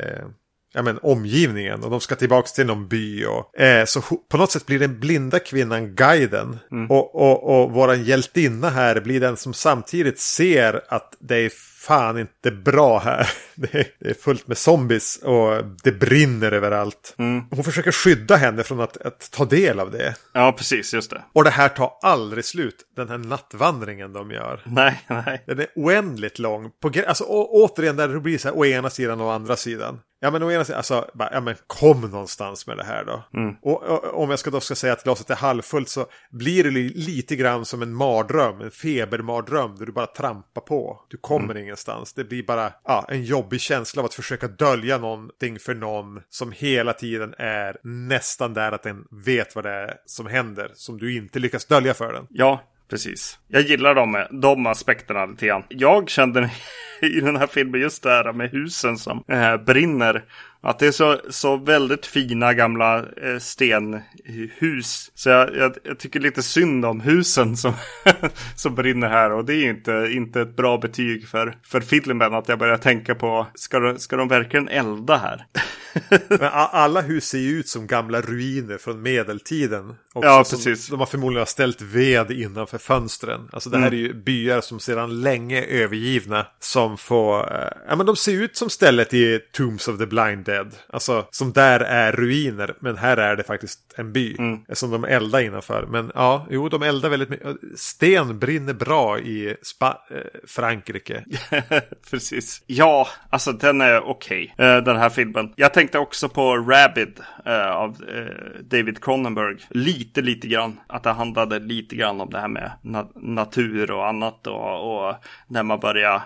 [0.73, 3.25] Ja, men, omgivningen och de ska tillbaka till någon by.
[3.25, 6.59] Och, eh, så på något sätt blir den blinda kvinnan guiden.
[6.73, 6.91] Mm.
[6.91, 12.19] Och, och, och våran hjältinna här blir den som samtidigt ser att det är fan
[12.19, 13.31] inte bra här.
[13.55, 17.15] Det är, det är fullt med zombies och det brinner överallt.
[17.19, 17.45] Mm.
[17.51, 20.15] Hon försöker skydda henne från att, att, ta del av det.
[20.33, 21.23] Ja, precis, just det.
[21.33, 24.63] Och det här tar aldrig slut, den här nattvandringen de gör.
[24.67, 25.45] Nej, nej.
[25.47, 26.71] Den är oändligt lång.
[26.83, 29.57] På, alltså, å, återigen där det blir så här å ena sidan och å andra
[29.57, 29.99] sidan.
[30.23, 33.39] Ja men å ena sidan, alltså, bara, ja men kom någonstans med det här då.
[33.41, 33.57] Mm.
[33.63, 36.71] Och, och, om jag ska då ska säga att glaset är halvfullt så blir det
[36.71, 41.01] lite grann som en mardröm, en febermardröm där du bara trampar på.
[41.09, 41.57] Du kommer mm.
[41.57, 42.13] ingenstans.
[42.13, 46.53] Det blir bara ja, en jobbig känsla av att försöka dölja någonting för någon som
[46.53, 51.17] hela tiden är nästan där att den vet vad det är som händer, som du
[51.17, 52.27] inte lyckas dölja för den.
[52.31, 53.39] Ja, Precis.
[53.49, 55.63] Jag gillar de, de aspekterna lite grann.
[55.69, 56.51] Jag kände
[57.01, 60.25] i den här filmen just det här med husen som eh, brinner.
[60.63, 65.11] Att det är så, så väldigt fina gamla eh, stenhus.
[65.15, 67.73] Så jag, jag, jag, tycker lite synd om husen som,
[68.57, 69.33] som brinner här.
[69.33, 73.15] Och det är inte, inte ett bra betyg för, för filmen att jag börjar tänka
[73.15, 75.47] på, ska, ska de verkligen elda här?
[76.29, 79.95] Men alla hus ser ju ut som gamla ruiner från medeltiden.
[80.15, 80.89] Ja, precis.
[80.89, 83.49] De har förmodligen ställt ved innanför fönstren.
[83.53, 83.99] Alltså det här mm.
[83.99, 86.47] är ju byar som sedan länge är övergivna.
[86.61, 90.45] Som får, eh, ja men de ser ut som stället i Tombs of the Blind
[90.45, 90.75] Dead.
[90.93, 92.75] Alltså som där är ruiner.
[92.81, 94.37] Men här är det faktiskt en by.
[94.39, 94.61] Mm.
[94.73, 95.87] Som de eldar innanför.
[95.87, 97.57] Men ja, jo de eldar väldigt mycket.
[97.77, 101.25] Sten brinner bra i Spa äh, Frankrike.
[102.11, 102.63] precis.
[102.67, 104.55] Ja, alltså den är okej.
[104.55, 104.81] Okay.
[104.81, 105.53] Den här filmen.
[105.57, 109.57] Jag tänkte också på Rabid uh, av uh, David Cronenberg.
[109.71, 110.81] Lite, lite grann.
[110.87, 114.47] Att det handlade lite grann om det här med na natur och annat.
[114.47, 115.15] Och, och
[115.49, 116.23] när man börjar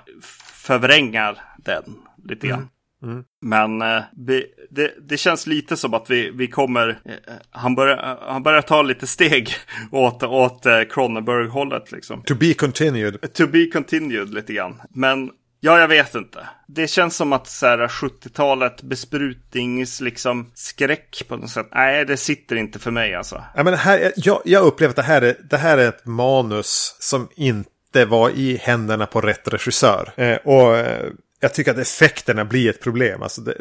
[0.53, 1.85] förvränga den
[2.25, 2.69] lite grann.
[3.03, 3.15] Mm.
[3.15, 3.25] Mm.
[3.43, 7.15] Men eh, vi, det, det, känns lite som att vi, vi kommer, eh,
[7.51, 9.49] han, börjar, han börjar ta lite steg
[9.91, 12.23] åt, åt eh, Cronenberg-hållet liksom.
[12.23, 13.35] To be continued.
[13.35, 14.83] To be continued lite grann.
[14.91, 15.31] Men
[15.65, 16.49] Ja, jag vet inte.
[16.67, 21.69] Det känns som att så här 70-talet besprutnings liksom skräck på något sätt.
[21.73, 23.45] Nej, det sitter inte för mig alltså.
[23.55, 26.97] Ja, men här, jag, jag upplever att det här, är, det här är ett manus
[27.01, 30.13] som inte var i händerna på rätt regissör.
[30.17, 33.23] Eh, och eh, jag tycker att effekterna blir ett problem.
[33.23, 33.57] Alltså det,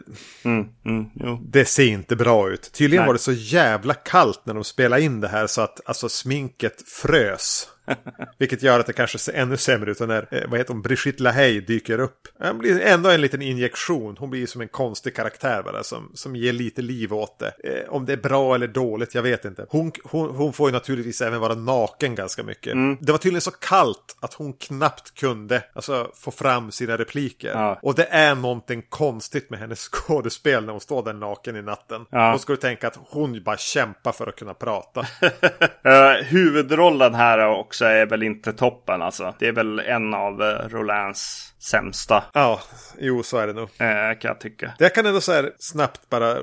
[0.46, 1.10] mm, mm,
[1.52, 2.72] det ser inte bra ut.
[2.74, 3.08] Tydligen Nej.
[3.08, 6.90] var det så jävla kallt när de spelade in det här så att alltså, sminket
[6.90, 7.68] frös.
[8.38, 11.24] Vilket gör att det kanske ser ännu sämre ut när eh, vad heter hon, Brigitte
[11.24, 12.28] LaHaye dyker upp.
[12.40, 14.16] Det blir ändå en liten injektion.
[14.20, 17.54] Hon blir som en konstig karaktär bara som, som ger lite liv åt det.
[17.64, 19.66] Eh, om det är bra eller dåligt, jag vet inte.
[19.70, 22.74] Hon, hon, hon får ju naturligtvis även vara naken ganska mycket.
[22.74, 22.98] Mm.
[23.02, 27.52] Det var tydligen så kallt att hon knappt kunde alltså, få fram sina repliker.
[27.52, 27.80] Ja.
[27.82, 32.06] Och det är någonting konstigt med hennes skådespel när hon står där naken i natten.
[32.10, 32.32] Ja.
[32.32, 35.00] Då ska du tänka att hon bara kämpar för att kunna prata.
[35.02, 39.34] uh, huvudrollen här också också är väl inte toppen alltså.
[39.40, 42.24] Det är väl en av eh, Rolands sämsta.
[42.34, 42.62] Ja,
[43.00, 43.70] jo så är det nog.
[43.78, 44.74] Eh, kan jag tycka.
[44.80, 46.42] Jag kan ändå så snabbt bara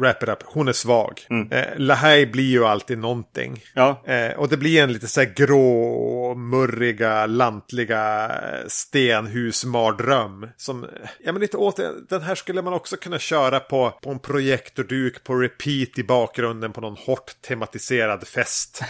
[0.00, 0.38] wrap it up.
[0.44, 1.26] Hon är svag.
[1.30, 1.52] Mm.
[1.52, 3.64] Eh, Lahaj blir ju alltid någonting.
[3.74, 4.02] Ja.
[4.06, 8.32] Eh, och det blir en lite så här grå, murriga, lantliga
[8.68, 10.48] stenhusmardröm.
[10.56, 10.86] Som,
[11.24, 15.24] ja men lite åt den här skulle man också kunna köra på, på en projektorduk
[15.24, 18.82] på repeat i bakgrunden på någon hårt tematiserad fest.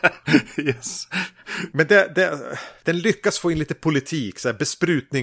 [0.56, 1.08] yes.
[1.72, 2.38] Men det, det,
[2.84, 4.56] den lyckas få in lite politik, så här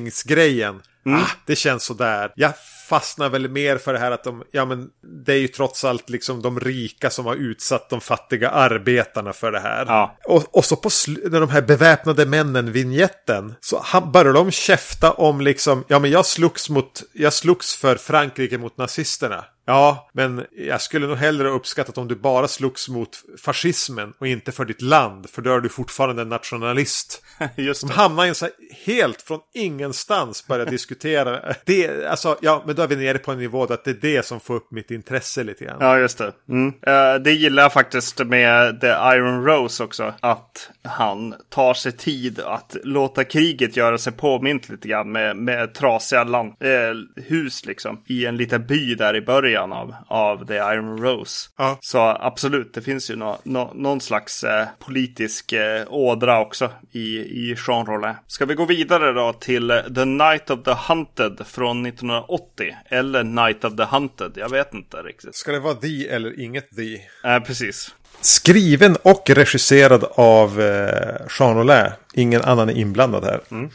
[0.03, 0.81] besprutningsgrejen.
[1.05, 1.19] Mm.
[1.19, 2.31] Ah, det känns sådär.
[2.35, 2.53] Jag
[2.89, 4.89] fastnar väl mer för det här att de, ja men
[5.25, 9.51] det är ju trots allt liksom de rika som har utsatt de fattiga arbetarna för
[9.51, 9.85] det här.
[9.85, 10.17] Ja.
[10.25, 10.89] Och, och så på
[11.29, 13.83] när de här beväpnade männen vignetten så
[14.13, 18.77] börjar de käfta om liksom, ja men jag slogs mot, jag slogs för Frankrike mot
[18.77, 19.45] nazisterna.
[19.69, 24.51] Ja, men jag skulle nog hellre uppskattat om du bara slogs mot fascismen och inte
[24.51, 25.29] för ditt land.
[25.29, 27.23] För då är du fortfarande en nationalist.
[27.55, 27.87] Just det.
[27.87, 28.53] De hamnar i en så här,
[28.85, 31.53] helt från ingenstans börjar diskutera.
[31.65, 34.25] Det, alltså, ja, men då är vi nere på en nivå där det är det
[34.25, 35.77] som får upp mitt intresse lite grann.
[35.79, 36.31] Ja, just det.
[36.49, 36.67] Mm.
[36.67, 40.13] Uh, det gillar jag faktiskt med The Iron Rose också.
[40.19, 45.73] Att han tar sig tid att låta kriget göra sig påmint lite grann med, med
[45.73, 48.03] trasiga land, äh, hus liksom.
[48.05, 51.49] I en liten by där i början av, av The Iron Rose.
[51.57, 51.77] Ja.
[51.81, 57.17] Så absolut, det finns ju no, no, någon slags eh, politisk eh, ådra också i,
[57.17, 58.13] i Jean Rollin.
[58.27, 62.75] Ska vi gå vidare då till The Night of the Hunted från 1980?
[62.85, 65.35] Eller Night of the Hunted, jag vet inte riktigt.
[65.35, 66.95] Ska det vara The eller inget The?
[67.29, 67.93] Eh, precis.
[68.21, 71.91] Skriven och regisserad av eh, Jean Rollin.
[72.13, 73.41] Ingen annan är inblandad här.
[73.51, 73.69] Mm.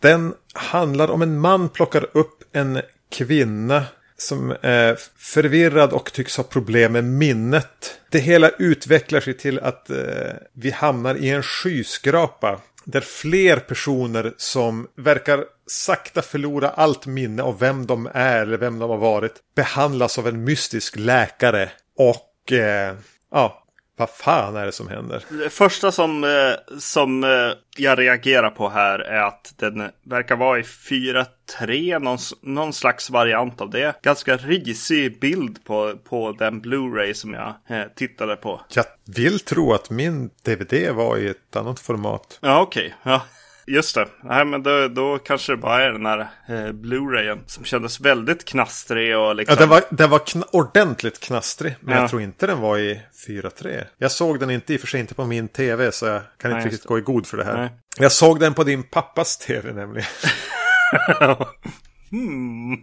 [0.00, 2.80] Den handlar om en man plockar upp en
[3.10, 3.82] kvinna
[4.18, 8.00] som är förvirrad och tycks ha problem med minnet.
[8.10, 9.96] Det hela utvecklar sig till att eh,
[10.52, 12.60] vi hamnar i en skyskrapa.
[12.84, 18.78] Där fler personer som verkar sakta förlora allt minne av vem de är eller vem
[18.78, 21.70] de har varit behandlas av en mystisk läkare.
[21.96, 22.94] Och eh,
[23.30, 23.65] ja,
[23.96, 25.24] vad fan är det som händer?
[25.28, 27.30] Det första som, eh, som eh,
[27.76, 33.60] jag reagerar på här är att den verkar vara i 4.3, någon, någon slags variant
[33.60, 34.02] av det.
[34.02, 38.60] Ganska risig bild på, på den Blu-ray som jag eh, tittade på.
[38.74, 42.38] Jag vill tro att min DVD var i ett annat format.
[42.42, 42.94] Ja, okej.
[43.00, 43.12] Okay.
[43.12, 43.22] Ja.
[43.66, 44.08] Just det.
[44.22, 48.44] Nej, men då, då kanske det bara är den här eh, Blu-rayen som kändes väldigt
[48.44, 49.54] knastrig och liksom.
[49.54, 51.76] Ja, den var, den var kn ordentligt knastrig.
[51.80, 52.00] Men ja.
[52.00, 53.84] jag tror inte den var i 4.3.
[53.98, 56.50] Jag såg den inte i och för sig inte på min tv så jag kan
[56.50, 57.56] Nej, inte riktigt gå i god för det här.
[57.56, 57.70] Nej.
[57.98, 60.08] Jag såg den på din pappas tv nämligen.
[62.10, 62.76] hmm.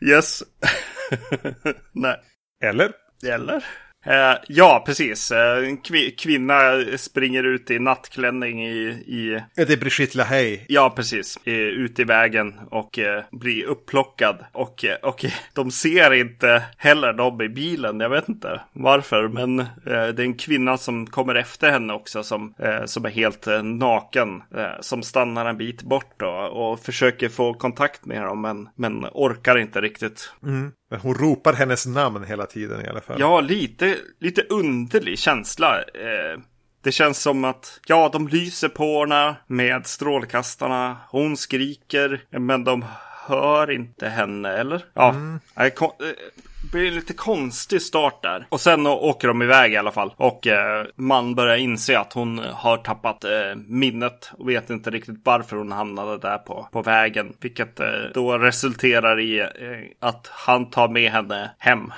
[0.10, 0.42] yes.
[1.92, 2.16] Nej.
[2.64, 2.92] Eller?
[3.26, 3.64] Eller?
[4.06, 5.30] Eh, ja, precis.
[5.30, 6.56] Eh, en kv kvinna
[6.96, 8.78] springer ut i nattklänning i...
[9.06, 9.42] i...
[9.54, 10.64] Det är Brigitte LaHaye.
[10.68, 11.38] Ja, precis.
[11.44, 14.44] I, ut i vägen och eh, blir upplockad.
[14.52, 18.00] Och, eh, och de ser inte heller dem i bilen.
[18.00, 19.28] Jag vet inte varför.
[19.28, 23.10] Men eh, det är en kvinna som kommer efter henne också som, eh, som är
[23.10, 24.42] helt naken.
[24.80, 29.58] som stannar en bit bort då, och försöker få kontakt med dem men, men orkar
[29.58, 30.32] inte riktigt.
[30.42, 30.72] Mm.
[30.90, 33.20] Men hon ropar hennes namn hela tiden i alla fall.
[33.20, 35.78] Ja, lite, lite underlig känsla.
[35.78, 36.40] Eh,
[36.82, 40.96] det känns som att, ja, de lyser på henne med strålkastarna.
[41.08, 42.84] Hon skriker, men de
[43.26, 44.84] hör inte henne, eller?
[44.94, 45.40] Ja, mm.
[46.62, 48.46] Det blir en lite konstig start där.
[48.48, 50.14] Och sen åker de iväg i alla fall.
[50.16, 53.30] Och eh, man börjar inse att hon har tappat eh,
[53.66, 57.32] minnet och vet inte riktigt varför hon hamnade där på, på vägen.
[57.40, 59.46] Vilket eh, då resulterar i
[60.00, 61.92] att han tar med henne hem.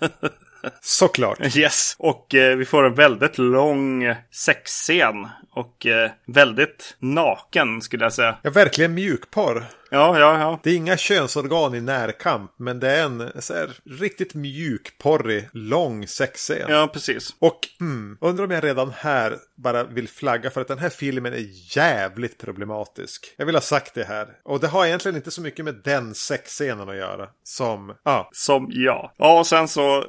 [0.80, 1.56] Såklart.
[1.56, 5.28] Yes, och eh, vi får en väldigt lång sexscen.
[5.50, 8.36] Och eh, väldigt naken skulle jag säga.
[8.42, 9.64] Ja, verkligen mjukporr.
[9.90, 10.60] Ja, ja, ja.
[10.62, 16.06] Det är inga könsorgan i närkamp, men det är en så här, riktigt mjukporrig, lång
[16.06, 16.66] sexscen.
[16.68, 17.34] Ja, precis.
[17.38, 21.32] Och mm, undrar om jag redan här bara vill flagga för att den här filmen
[21.32, 23.34] är jävligt problematisk.
[23.36, 24.28] Jag vill ha sagt det här.
[24.44, 27.28] Och det har egentligen inte så mycket med den sexscenen att göra.
[27.44, 28.28] Som, ja.
[28.32, 29.14] Som, ja.
[29.16, 30.04] Ja, och sen så, eh,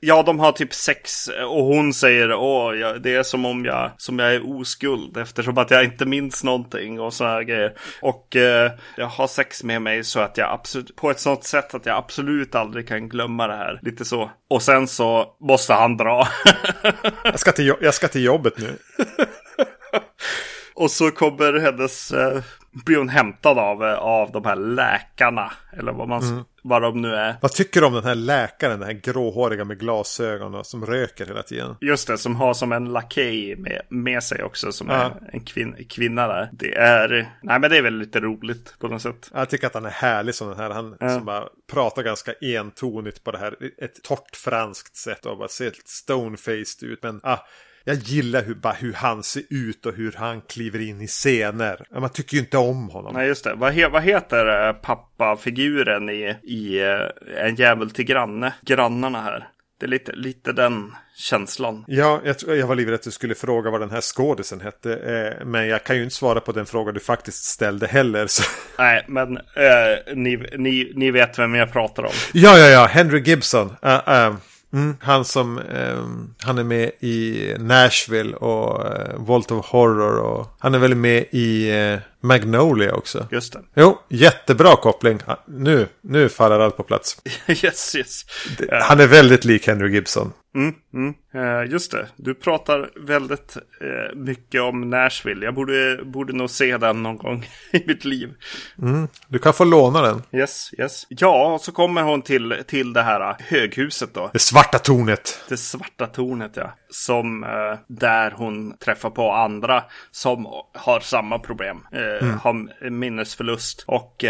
[0.00, 3.90] ja, de har typ sex och hon säger, åh, ja, det är som om jag,
[3.96, 7.74] som jag är oskuld eftersom att jag inte minns någonting och så här grejer.
[8.02, 8.72] Och eh,
[9.06, 11.96] jag har sex med mig så att jag absolut, på ett sånt sätt att jag
[11.96, 13.78] absolut aldrig kan glömma det här.
[13.82, 14.30] Lite så.
[14.50, 16.28] Och sen så måste han dra.
[17.24, 18.78] jag, ska till, jag ska till jobbet nu
[20.76, 25.52] och så kommer hennes, eh, blir hon hämtad av, eh, av de här läkarna.
[25.78, 27.36] Eller vad man mm vad de nu är.
[27.40, 31.26] Vad tycker du om den här läkaren, den här gråhåriga med glasögon och som röker
[31.26, 31.76] hela tiden?
[31.80, 34.94] Just det, som har som en lakej med, med sig också, som ja.
[34.94, 36.48] är en kvin, kvinna där.
[36.52, 37.08] Det är,
[37.42, 39.30] nej men det är väl lite roligt på något sätt.
[39.34, 41.08] Jag tycker att han är härlig som den här, han ja.
[41.08, 45.64] som bara pratar ganska entonigt på det här, ett torrt franskt sätt och bara ser
[45.64, 47.02] helt stonefaced ut.
[47.02, 47.38] Men ah,
[47.88, 51.86] jag gillar hur, bara hur han ser ut och hur han kliver in i scener.
[52.00, 53.14] Man tycker ju inte om honom.
[53.14, 53.54] Nej, just det.
[53.54, 58.54] Vad, he vad heter eh, pappafiguren i, i uh, En jävel till granne?
[58.62, 59.48] Grannarna här.
[59.80, 61.84] Det är lite, lite den känslan.
[61.86, 64.94] Ja, jag, jag var livrädd att du skulle fråga vad den här skådisen hette.
[64.94, 68.26] Eh, men jag kan ju inte svara på den fråga du faktiskt ställde heller.
[68.26, 68.42] Så.
[68.78, 72.12] Nej, men eh, ni, ni, ni vet vem jag pratar om.
[72.32, 72.86] Ja, ja, ja.
[72.86, 73.76] Henry Gibson.
[73.84, 74.36] Uh, uh.
[74.76, 80.56] Mm, han som um, han är med i Nashville och uh, Vault of Horror och
[80.58, 83.26] han är väl med i uh, Magnolia också.
[83.30, 83.60] Just det.
[83.74, 85.18] Jo, jättebra koppling.
[85.46, 87.16] Nu, nu faller allt på plats.
[87.48, 88.24] yes, yes.
[88.82, 90.32] Han är väldigt lik Henry Gibson.
[90.54, 91.14] Mm, mm.
[91.36, 95.44] Uh, just det, du pratar väldigt uh, mycket om Nashville.
[95.44, 98.34] Jag borde, borde nog se den någon gång i mitt liv.
[98.82, 100.22] Mm, du kan få låna den.
[100.32, 101.06] Yes, yes.
[101.08, 104.30] Ja, och så kommer hon till, till det här uh, höghuset då.
[104.32, 105.40] Det svarta tornet.
[105.48, 106.72] Det svarta tornet, ja.
[106.90, 107.46] Som
[107.86, 111.86] där hon träffar på andra som har samma problem.
[111.92, 112.38] Mm.
[112.38, 113.84] Har minnesförlust.
[113.86, 114.24] Och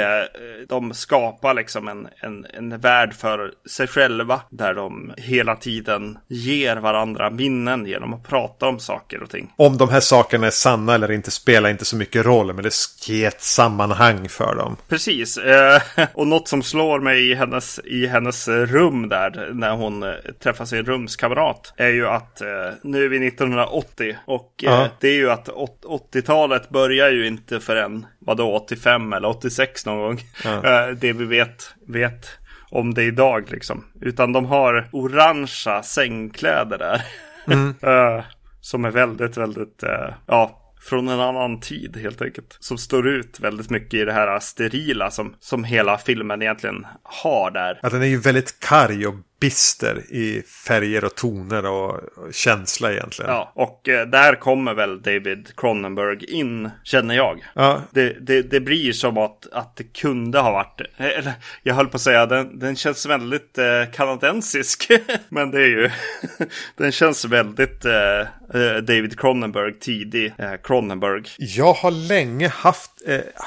[0.69, 4.41] de skapar liksom en, en, en värld för sig själva.
[4.51, 6.96] Där de hela tiden ger varandra
[7.31, 9.53] minnen genom att prata om saker och ting.
[9.57, 12.75] Om de här sakerna är sanna eller inte spelar inte så mycket roll, men det
[13.07, 14.77] ger ett sammanhang för dem.
[14.89, 15.83] Precis, eh,
[16.15, 20.65] och något som slår mig i hennes, i hennes rum där, när hon eh, träffar
[20.65, 22.47] sin rumskamrat, är ju att eh,
[22.83, 24.89] nu är vi 1980 och uh-huh.
[25.01, 30.21] det är ju att 80-talet börjar ju inte förrän, vadå, 85 eller 86 någon gång.
[30.43, 30.95] Uh-huh.
[31.01, 32.27] det vi vet, vet
[32.71, 33.85] om det idag liksom.
[34.01, 37.03] Utan de har orangea sängkläder där.
[37.47, 37.69] Mm.
[37.69, 38.25] uh,
[38.61, 42.57] som är väldigt, väldigt, uh, ja, från en annan tid helt enkelt.
[42.61, 47.51] Som står ut väldigt mycket i det här sterila som, som hela filmen egentligen har
[47.51, 47.79] där.
[47.83, 52.01] Ja, den är ju väldigt karg och bister i färger och toner och
[52.33, 53.31] känsla egentligen.
[53.31, 57.45] Ja, och eh, där kommer väl David Cronenberg in, känner jag.
[57.55, 57.83] Ja.
[57.91, 61.33] Det, det, det blir som att, att det kunde ha varit, eller
[61.63, 64.91] jag höll på att säga, den, den känns väldigt eh, kanadensisk.
[65.29, 65.91] Men det är ju,
[66.77, 68.21] den känns väldigt eh,
[68.55, 71.23] eh, David Cronenberg, tidig eh, Cronenberg.
[71.39, 72.91] Jag har länge haft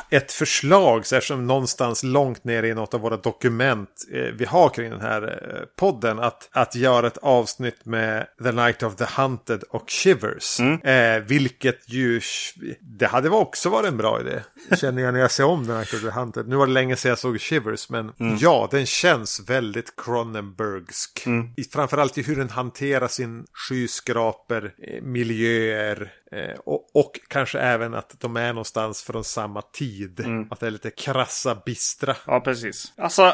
[0.09, 3.89] ett förslag, så här, som någonstans långt ner i något av våra dokument
[4.33, 5.39] vi har kring den här
[5.79, 10.59] podden att, att göra ett avsnitt med The Night of the Hunted och Shivers.
[10.59, 10.81] Mm.
[10.81, 12.21] Eh, vilket ju,
[12.79, 14.41] det hade också varit en bra idé.
[14.77, 16.47] Känner jag när jag ser om The Night of the Hunted.
[16.47, 18.37] Nu var det länge sedan jag såg Shivers, men mm.
[18.39, 21.25] ja, den känns väldigt Cronenbergsk.
[21.25, 21.49] Mm.
[21.73, 28.15] Framförallt i hur den hanterar sin skyskraper, eh, miljöer, Eh, och, och, kanske även att
[28.19, 30.19] de är någonstans från samma tid.
[30.19, 30.47] Mm.
[30.51, 32.15] Att det är lite krassa, bistra.
[32.25, 32.93] Ja, precis.
[32.97, 33.33] Alltså,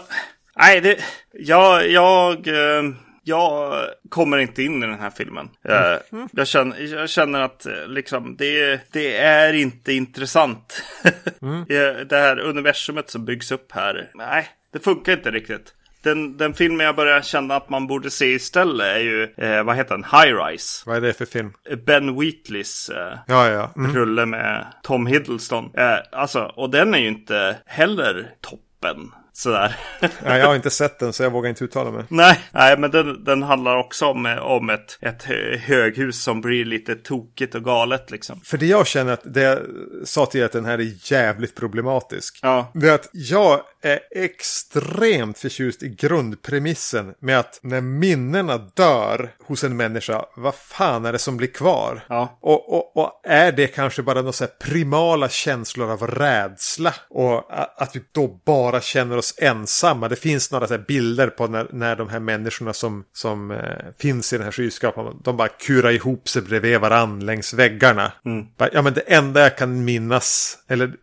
[0.57, 0.97] Nej, det,
[1.33, 2.83] jag, jag, eh,
[3.23, 3.73] jag
[4.09, 5.49] kommer inte in i den här filmen.
[5.61, 6.29] Jag, eh, mm.
[6.31, 10.83] jag, känner, jag känner att eh, liksom, det, det är inte intressant.
[11.41, 11.65] mm.
[12.07, 15.73] Det här universumet som byggs upp här, nej, det funkar inte riktigt.
[16.01, 19.75] Den, den filmen jag börjar känna att man borde se istället är ju, eh, vad
[19.75, 20.83] heter den, High Rise.
[20.85, 21.53] Vad är det för film?
[21.85, 23.71] Ben Wheatleys eh, ja, ja.
[23.75, 23.95] Mm.
[23.95, 25.71] rulle med Tom Hiddleston.
[25.73, 29.11] Eh, alltså, och den är ju inte heller topp toppen.
[29.37, 29.75] Sådär.
[29.99, 32.03] ja, jag har inte sett den så jag vågar inte uttala mig.
[32.09, 35.23] Nej, nej men den, den handlar också om, om ett, ett
[35.61, 38.41] höghus som blir lite tokigt och galet liksom.
[38.41, 39.59] För det jag känner att det jag
[40.03, 42.39] sa till att den här är jävligt problematisk.
[42.41, 42.71] Ja.
[42.73, 49.63] Det är att jag är extremt förtjust i grundpremissen med att när minnena dör hos
[49.63, 52.05] en människa, vad fan är det som blir kvar?
[52.09, 52.39] Ja.
[52.41, 56.93] Och, och, och är det kanske bara några så primala känslor av rädsla?
[57.09, 60.09] Och att vi då bara känner oss ensamma.
[60.09, 63.59] Det finns några så bilder på när, när de här människorna som, som eh,
[63.99, 68.11] finns i den här skyskrapan, de bara kurar ihop sig bredvid varann längs väggarna.
[68.25, 68.45] Mm.
[68.71, 70.93] Ja men det enda jag kan minnas, eller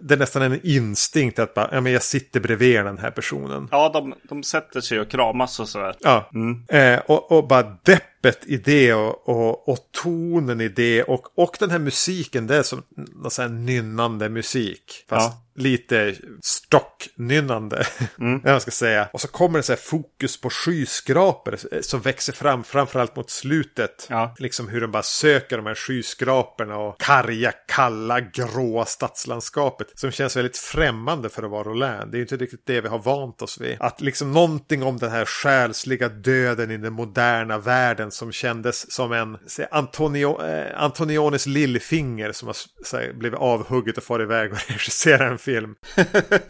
[0.00, 3.68] det är nästan en instinkt att bara, ja, men jag sitter bredvid den här personen.
[3.70, 5.96] Ja, de, de sätter sig och kramas och sådär.
[6.00, 6.64] Ja, mm.
[6.68, 7.76] eh, och, och bara
[8.22, 12.56] deppet i det och, och, och, tonen i det och, och den här musiken, det
[12.56, 12.82] är som
[13.14, 15.04] någon nynnande musik.
[15.08, 17.86] Fast ja lite stocknynnande.
[18.20, 18.40] Mm.
[18.44, 19.08] jag ska säga.
[19.12, 24.06] Och så kommer det så här fokus på skyskrapor som växer fram framförallt mot slutet.
[24.10, 24.34] Ja.
[24.38, 29.86] Liksom hur de bara söker de här skyskraporna och karga, kalla, gråa stadslandskapet.
[29.94, 32.12] Som känns väldigt främmande för att vara Roland.
[32.12, 33.76] Det är ju inte riktigt det vi har vant oss vid.
[33.80, 39.12] Att liksom någonting om den här själsliga döden i den moderna världen som kändes som
[39.12, 39.38] en
[39.70, 42.56] Antonio, eh, Antoniones lillfinger som har
[42.92, 45.74] här, blivit avhugget och far iväg och regisserar en film.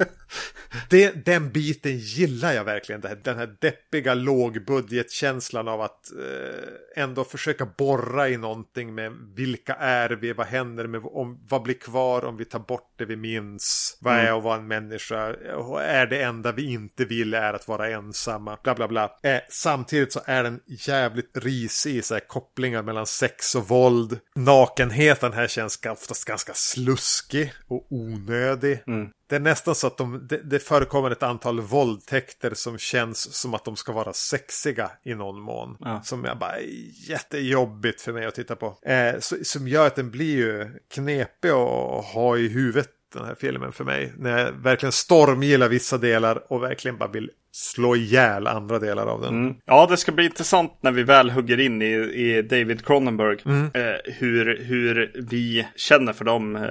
[0.91, 3.01] det, den biten gillar jag verkligen.
[3.01, 10.11] Den här deppiga lågbudgetkänslan av att eh, ändå försöka borra i någonting med vilka är
[10.11, 13.99] vi, vad händer med, om, vad blir kvar om vi tar bort det vi minns,
[14.01, 14.27] vad mm.
[14.27, 17.89] är att vara en människa, och är det enda vi inte vill är att vara
[17.89, 19.19] ensamma, bla bla bla.
[19.23, 24.19] Eh, samtidigt så är den jävligt risig i så här, kopplingar mellan sex och våld.
[24.35, 28.83] Nakenheten här känns oftast ganska sluskig och onödig.
[28.87, 29.09] Mm.
[29.29, 33.55] Det är nästan så att de, det, det förekommer ett antal våldtäkter som känns som
[33.55, 35.77] att de ska vara sexiga i någon mån.
[35.81, 36.03] Ja.
[36.05, 36.61] Som är bara
[37.09, 38.79] jättejobbigt för mig att titta på.
[38.83, 43.35] Eh, så, som gör att den blir ju knepig att ha i huvudet den här
[43.35, 44.13] filmen för mig.
[44.17, 49.21] När jag verkligen stormgillar vissa delar och verkligen bara vill slå ihjäl andra delar av
[49.21, 49.43] den.
[49.43, 49.55] Mm.
[49.65, 53.39] Ja, det ska bli intressant när vi väl hugger in i, i David Cronenberg.
[53.45, 53.71] Mm.
[53.75, 56.63] Eh, hur, hur vi känner för de eh,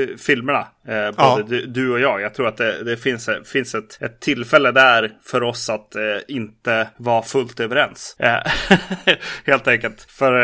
[0.00, 0.66] eh filmerna.
[0.88, 1.42] Eh, både ja.
[1.48, 2.20] du, du, och jag.
[2.20, 6.02] Jag tror att det, det finns, finns ett, ett tillfälle där för oss att eh,
[6.28, 8.16] inte vara fullt överens.
[8.18, 8.52] Eh,
[9.44, 10.02] helt enkelt.
[10.02, 10.36] För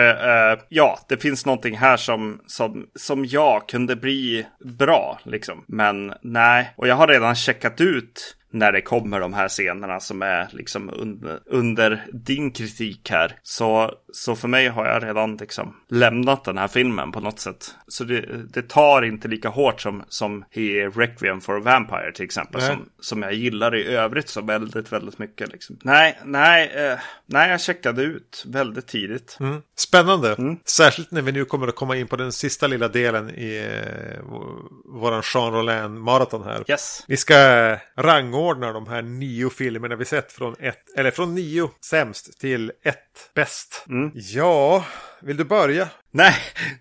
[0.69, 5.21] ja, det finns någonting här som, som, som jag kunde bli bra.
[5.25, 5.65] Liksom.
[5.69, 10.23] Men nej, och jag har redan checkat ut när det kommer de här scenerna som
[10.23, 13.37] är liksom under, under din kritik här.
[13.43, 17.75] Så, så för mig har jag redan liksom lämnat den här filmen på något sätt.
[17.89, 18.21] Så det,
[18.53, 22.61] det tar inte lika hårt som, som i Requiem for a Vampire till exempel.
[22.61, 25.53] Som, som jag gillar i övrigt så väldigt, väldigt mycket.
[25.53, 25.79] Liksom.
[25.83, 29.37] Nej, nej, eh, nej, jag checkade ut väldigt tidigt.
[29.41, 29.63] Mm.
[29.77, 30.35] Spännande.
[30.35, 30.57] Mm.
[30.65, 34.23] Särskilt när vi nu kommer att komma in på den sista lilla delen i eh,
[34.85, 36.65] våran Jean Rollin maraton här.
[36.69, 37.05] Yes.
[37.09, 37.35] Vi ska
[37.97, 43.31] rangordna de här nio filmerna vi sett från ett, eller från nio sämst till ett
[43.35, 43.85] bäst.
[43.89, 44.02] Mm.
[44.15, 44.85] Ja,
[45.25, 45.89] vill du börja?
[46.15, 46.35] Nej,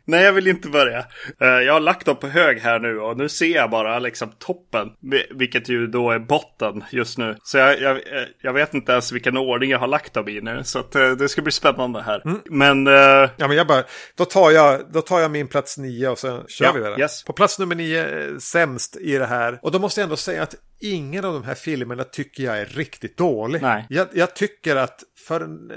[0.06, 1.00] nej jag vill inte börja.
[1.42, 4.32] Uh, jag har lagt dem på hög här nu och nu ser jag bara liksom
[4.40, 4.88] toppen.
[5.30, 7.36] Vilket ju då är botten just nu.
[7.44, 10.42] Så jag, jag, eh, jag vet inte ens vilken ordning jag har lagt dem i
[10.42, 10.62] nu.
[10.64, 12.22] Så att, uh, det ska bli spännande här.
[12.26, 12.42] Mm.
[12.46, 12.88] Men...
[12.88, 13.30] Uh...
[13.38, 13.84] Ja men jag bara,
[14.16, 17.00] då tar jag, då tar jag min plats nio och sen kör ja, vi det.
[17.00, 17.24] Yes.
[17.24, 19.60] På plats nummer nio, sämst i det här.
[19.62, 22.66] Och då måste jag ändå säga att ingen av de här filmerna tycker jag är
[22.66, 23.62] riktigt dålig.
[23.62, 23.86] Nej.
[23.90, 25.72] Jag, jag tycker att för en,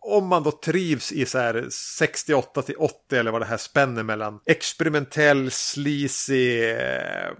[0.00, 4.02] om man då trivs i så här 68 till 80 eller vad det här spänner
[4.02, 7.32] mellan experimentell, sleazy eh,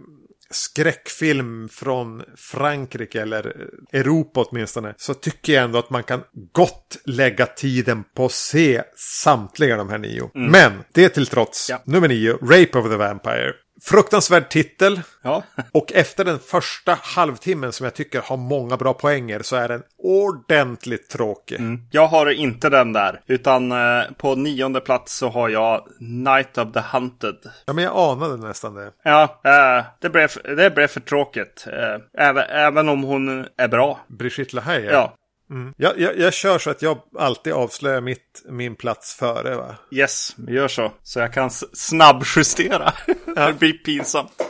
[0.50, 6.22] skräckfilm från Frankrike eller Europa åtminstone så tycker jag ändå att man kan
[6.52, 10.30] gott lägga tiden på att se samtliga de här nio.
[10.34, 10.52] Mm.
[10.52, 11.82] Men det till trots, ja.
[11.84, 13.52] nummer nio, Rape of the Vampire.
[13.82, 15.00] Fruktansvärd titel.
[15.22, 15.42] Ja.
[15.72, 19.82] och efter den första halvtimmen som jag tycker har många bra poänger så är den
[19.98, 21.60] ordentligt tråkig.
[21.60, 21.80] Mm.
[21.90, 23.20] Jag har inte den där.
[23.26, 27.36] Utan eh, på nionde plats så har jag Night of the Hunted.
[27.66, 28.90] Ja, men jag anade nästan det.
[29.02, 31.66] Ja, eh, det, blev, det blev för tråkigt.
[31.66, 34.00] Eh, även, även om hon är bra.
[34.08, 34.90] Brigitte LaHaye?
[34.92, 35.14] Ja.
[35.50, 35.74] Mm.
[35.76, 39.76] Jag, jag, jag, kör så att jag alltid avslöjar mitt, min plats före va?
[39.90, 40.92] Yes, gör så.
[41.02, 42.92] Så jag kan snabbjustera.
[43.06, 43.46] Ja.
[43.46, 44.42] det blir pinsamt.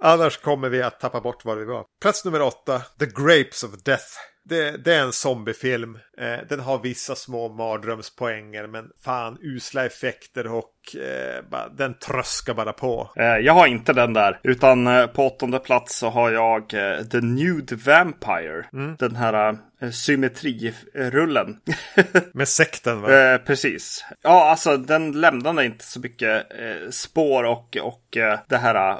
[0.00, 1.84] Annars kommer vi att tappa bort var vi var.
[2.00, 4.06] Plats nummer åtta, The Grapes of Death.
[4.44, 5.98] Det, det, är en zombiefilm.
[6.20, 11.44] Eh, den har vissa små mardrömspoänger men fan usla effekter och eh,
[11.76, 13.10] den tröskar bara på.
[13.16, 14.40] Eh, jag har inte den där.
[14.42, 18.64] Utan eh, på åttonde plats så har jag eh, The Nude Vampire.
[18.72, 18.96] Mm.
[18.98, 21.60] Den här eh, symmetrirullen.
[22.32, 23.12] Med sekten va?
[23.12, 24.04] Eh, precis.
[24.22, 28.98] Ja, alltså den lämnade inte så mycket eh, spår och, och eh, det här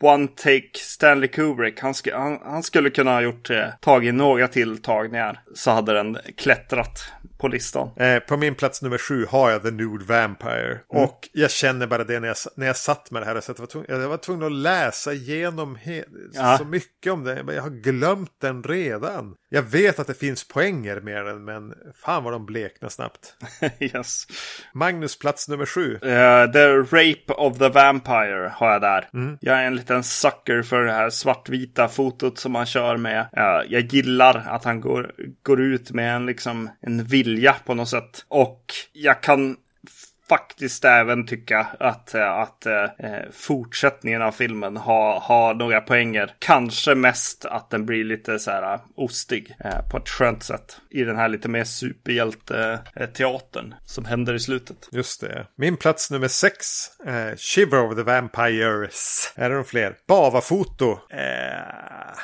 [0.00, 1.80] One Take Stanley Kubrick.
[1.80, 6.18] Han, sk han, han skulle kunna ha gjort eh, tagit några tilltagningar så hade den
[6.36, 7.12] klättrat
[7.44, 7.90] på listan.
[7.96, 10.80] Eh, på min plats nummer sju har jag The Nude Vampire.
[10.92, 11.04] Mm.
[11.04, 13.40] Och jag känner bara det när jag, när jag satt med det här.
[13.40, 15.78] Så jag, var tvungen, jag var tvungen att läsa igenom
[16.32, 16.58] ja.
[16.58, 17.44] så mycket om det.
[17.54, 19.34] Jag har glömt den redan.
[19.48, 21.74] Jag vet att det finns poänger med den, men
[22.04, 23.34] fan vad de bleknar snabbt.
[23.80, 24.26] yes.
[24.72, 25.94] Magnus plats nummer sju.
[25.94, 29.08] Uh, the Rape of the Vampire har jag där.
[29.14, 29.38] Mm.
[29.40, 33.20] Jag är en liten sucker för det här svartvita fotot som han kör med.
[33.20, 37.33] Uh, jag gillar att han går, går ut med en, liksom, en vilja
[37.64, 38.24] på något sätt.
[38.28, 39.56] Och jag kan
[40.28, 46.34] faktiskt även tycka att, eh, att eh, eh, fortsättningen av filmen har, har några poänger.
[46.38, 50.80] Kanske mest att den blir lite så här eh, ostig eh, på ett skönt sätt.
[50.90, 54.88] I den här lite mer superhjälte-teatern som händer i slutet.
[54.92, 55.46] Just det.
[55.56, 56.56] Min plats nummer sex.
[57.06, 59.32] Eh, Shiver of the Vampires.
[59.34, 59.96] Är det någon fler?
[60.08, 62.14] bavafoto Eh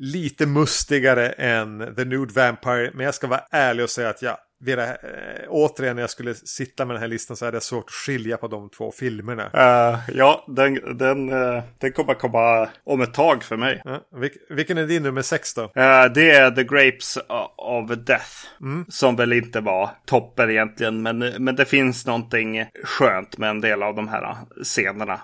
[0.00, 2.90] lite mustigare än The Nude Vampire.
[2.94, 6.10] Men jag ska vara ärlig och säga att jag vid det, äh, återigen när jag
[6.10, 8.92] skulle sitta med den här listan så är det svårt att skilja på de två
[8.92, 9.44] filmerna.
[9.44, 13.82] Uh, ja, den, den, uh, den kommer komma om ett tag för mig.
[13.86, 15.70] Uh, vil, vilken är din nummer sex då?
[16.14, 17.18] det är The Grapes
[17.56, 18.30] of Death.
[18.60, 18.84] Mm.
[18.88, 21.02] Som väl inte var toppen egentligen.
[21.02, 25.20] Men, men det finns någonting skönt med en del av de här scenerna.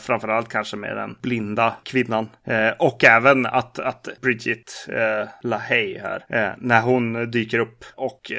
[0.00, 2.28] framförallt kanske med den blinda kvinnan.
[2.78, 6.54] och även att, att Bridget uh, LaHaye här.
[6.58, 8.32] när hon dyker upp och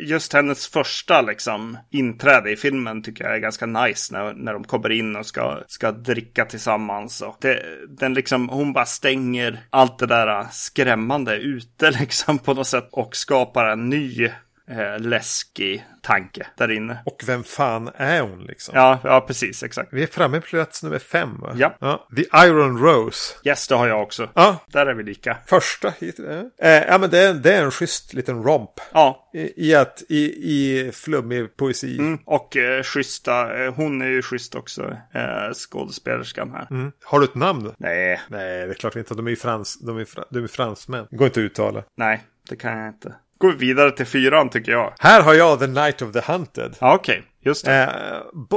[0.00, 4.64] just hennes första liksom, inträde i filmen tycker jag är ganska nice när, när de
[4.64, 7.20] kommer in och ska, ska dricka tillsammans.
[7.20, 12.66] Och det, den liksom, hon bara stänger allt det där skrämmande ute liksom på något
[12.66, 14.30] sätt och skapar en ny
[14.72, 16.98] eh, läskig tanke där inne.
[17.06, 18.74] Och vem fan är hon liksom?
[18.76, 19.92] Ja, ja precis, exakt.
[19.92, 21.52] Vi är framme på plats nummer fem va?
[21.56, 21.76] Ja.
[21.80, 22.08] ja.
[22.16, 23.34] The Iron Rose.
[23.44, 24.28] Yes, det har jag också.
[24.34, 24.56] Ja.
[24.66, 25.36] Där är vi lika.
[25.46, 26.18] Första hit.
[26.62, 28.70] Eh, ja, men det är, det är en schysst liten romp.
[28.92, 29.30] Ja.
[29.34, 31.98] I, i, att, i, i flummig poesi.
[31.98, 32.18] Mm.
[32.24, 36.66] Och eh, schyssta, eh, hon är ju schysst också, eh, skådespelerskan här.
[36.70, 36.92] Mm.
[37.04, 37.72] Har du ett namn?
[37.78, 38.20] Nej.
[38.28, 39.14] Nej, det är klart inte.
[39.14, 41.06] De är ju frans, de är, de är fransmän.
[41.10, 41.82] Det går inte att uttala.
[41.96, 44.92] Nej, det kan jag inte går vi vidare till fyran tycker jag.
[44.98, 46.76] Här har jag The Night of the Hunted.
[46.80, 46.94] Okej.
[46.94, 47.31] Okay.
[47.44, 47.66] Just.
[47.66, 47.88] Eh,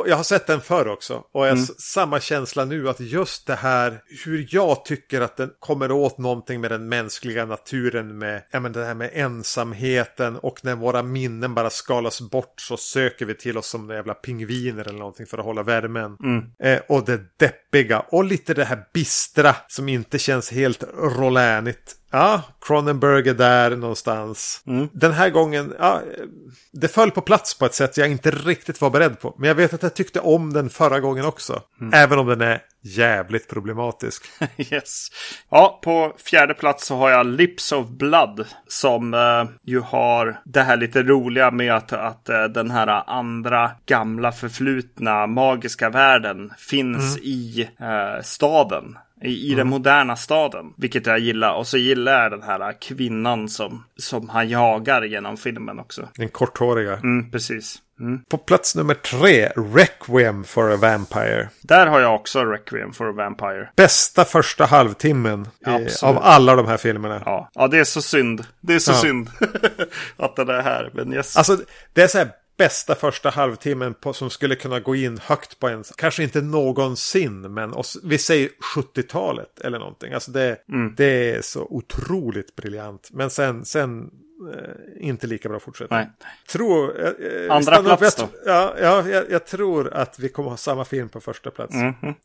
[0.06, 1.24] jag har sett den förr också.
[1.32, 1.66] Och mm.
[1.78, 6.62] samma känsla nu att just det här hur jag tycker att den kommer åt någonting
[6.62, 11.56] med den mänskliga naturen med ja, men det här med ensamheten och när våra minnen
[11.56, 15.46] bara skalas bort så söker vi till oss som jävla pingviner eller någonting för att
[15.46, 16.18] hålla värmen.
[16.24, 16.44] Mm.
[16.60, 21.96] Eh, och det deppiga och lite det här bistra som inte känns helt rolänigt.
[22.12, 24.62] Ja, Cronenberg är där någonstans.
[24.68, 24.90] Mm.
[24.94, 26.02] Den här gången, ja,
[26.72, 29.36] det föll på plats på ett sätt jag inte riktigt var beredd på.
[29.38, 31.62] Men jag vet att jag tyckte om den förra gången också.
[31.82, 31.94] Mm.
[31.94, 34.26] Även om den är jävligt problematisk.
[34.58, 35.08] yes.
[35.50, 38.46] Ja, på fjärde plats så har jag Lips of Blood.
[38.68, 43.72] Som uh, ju har det här lite roliga med att, att uh, den här andra
[43.86, 47.28] gamla förflutna magiska världen finns mm.
[47.28, 49.58] i uh, staden i, i mm.
[49.58, 50.74] den moderna staden.
[50.78, 51.54] Vilket jag gillar.
[51.54, 56.10] Och så gillar jag den här kvinnan som, som han jagar genom filmen också.
[56.16, 56.94] Den korthåriga.
[56.94, 57.82] Mm, precis.
[58.00, 58.22] Mm.
[58.30, 61.50] På plats nummer tre, Requiem for a Vampire.
[61.62, 63.70] Där har jag också Requiem for a Vampire.
[63.76, 67.22] Bästa första halvtimmen i, av alla de här filmerna.
[67.26, 67.50] Ja.
[67.54, 68.46] ja, det är så synd.
[68.62, 68.96] Det är så ja.
[68.96, 69.30] synd
[70.18, 70.90] att den är här.
[70.94, 71.38] Men yes.
[71.38, 71.58] Alltså,
[71.94, 75.68] det är så här bästa första halvtimmen på, som skulle kunna gå in högt på
[75.68, 80.14] en, kanske inte någonsin, men oss, vi säger 70-talet eller någonting.
[80.14, 80.94] Alltså det, mm.
[80.98, 83.10] det är så otroligt briljant.
[83.12, 84.10] Men sen, sen
[85.00, 86.00] inte lika bra fortsättning.
[86.00, 86.10] Nej.
[86.52, 88.28] Tror, eh, eh Andra plats då?
[88.46, 91.74] Ja, ja jag, jag, tror att vi kommer ha samma film på första plats.
[91.74, 92.16] Mm -hmm.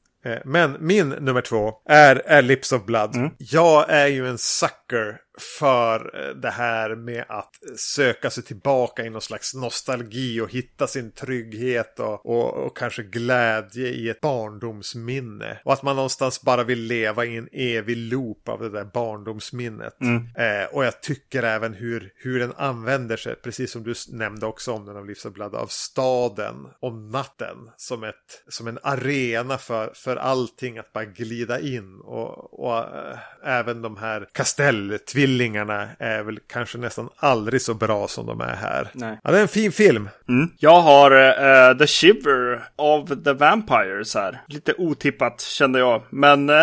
[0.44, 3.16] Men min nummer två är, är Lips of Blood.
[3.16, 3.30] Mm.
[3.38, 9.10] Jag är ju en sucker för eh, det här med att söka sig tillbaka i
[9.10, 15.60] någon slags nostalgi och hitta sin trygghet och, och, och, kanske glädje i ett barndomsminne.
[15.64, 20.00] Och att man någonstans bara vill leva i en evig loop av det där barndomsminnet.
[20.00, 20.16] Mm.
[20.16, 24.72] Eh, och jag tycker även hur, hur den använder sig, precis som du nämnde också
[24.72, 30.16] om den av Livsavblad, av staden och natten som, ett, som en arena för, för
[30.16, 32.00] allting att bara glida in.
[32.00, 38.08] Och, och äh, även de här kastelltvillingarna tvillingarna är väl kanske nästan aldrig så bra
[38.08, 38.88] som de är här.
[38.92, 39.18] Nej.
[39.22, 40.08] Ja, det är en fin film.
[40.28, 40.50] Mm.
[40.58, 44.40] Jag har uh, The Shiver of the Vampires här.
[44.48, 46.50] Lite otippat kände jag, men...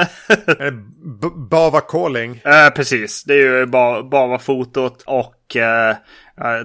[0.48, 0.72] Uh,
[1.50, 2.32] Bava Calling.
[2.32, 5.58] Uh, precis, det är ju Bava-fotot och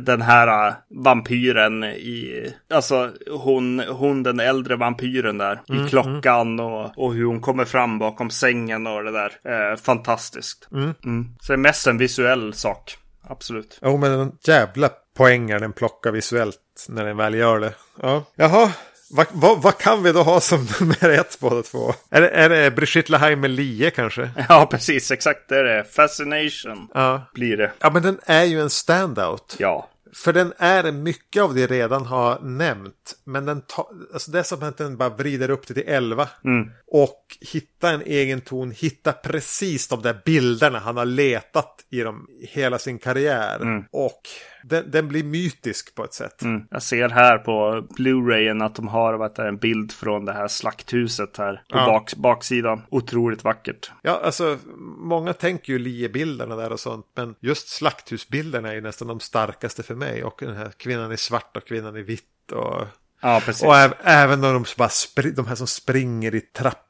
[0.00, 6.66] den här vampyren i, alltså hon, hon den äldre vampyren där mm, i klockan mm.
[6.66, 9.32] Och, och hur hon kommer fram bakom sängen och det där.
[9.44, 10.68] Eh, fantastiskt.
[10.72, 10.94] Mm.
[11.04, 11.28] mm.
[11.40, 12.98] Så det är mest en visuell sak.
[13.28, 13.78] Absolut.
[13.82, 17.74] Jo, men en jävla poänger den plockar visuellt när den väl gör det.
[18.02, 18.24] Ja.
[18.34, 18.72] Jaha,
[19.12, 21.94] vad, vad, vad, kan vi då ha som nummer ett båda två?
[22.10, 24.30] Är det, är det Brigitte Laheimer Lie kanske?
[24.48, 25.10] Ja, precis.
[25.10, 25.84] Exakt det är det.
[25.84, 27.30] Fascination ja.
[27.34, 27.72] blir det.
[27.78, 29.56] Ja, men den är ju en standout.
[29.58, 29.88] Ja.
[30.14, 33.16] För den är mycket av det redan har nämnt.
[33.24, 36.28] Men den tar, alltså det är som att den bara vrider upp det till 11.
[36.44, 36.70] Mm.
[36.86, 42.26] Och hitta en egen ton, hitta precis de där bilderna han har letat i dem
[42.40, 43.56] hela sin karriär.
[43.56, 43.84] Mm.
[43.90, 44.20] Och
[44.62, 46.42] den, den, blir mytisk på ett sätt.
[46.42, 46.66] Mm.
[46.70, 51.36] Jag ser här på Blu-rayen att de har vet, en bild från det här slakthuset
[51.36, 51.86] här på ja.
[51.86, 52.82] bak, baksidan.
[52.90, 53.90] Otroligt vackert.
[54.02, 54.58] Ja, alltså
[54.98, 57.06] många tänker ju liebilderna där och sånt.
[57.16, 60.24] Men just slakthusbilderna är ju nästan de starkaste för mig.
[60.24, 62.52] Och den här kvinnan i svart och kvinnan i vitt.
[62.52, 62.86] Och
[63.24, 63.62] Ja, precis.
[63.62, 64.90] Och även de, bara
[65.34, 66.40] de här som springer i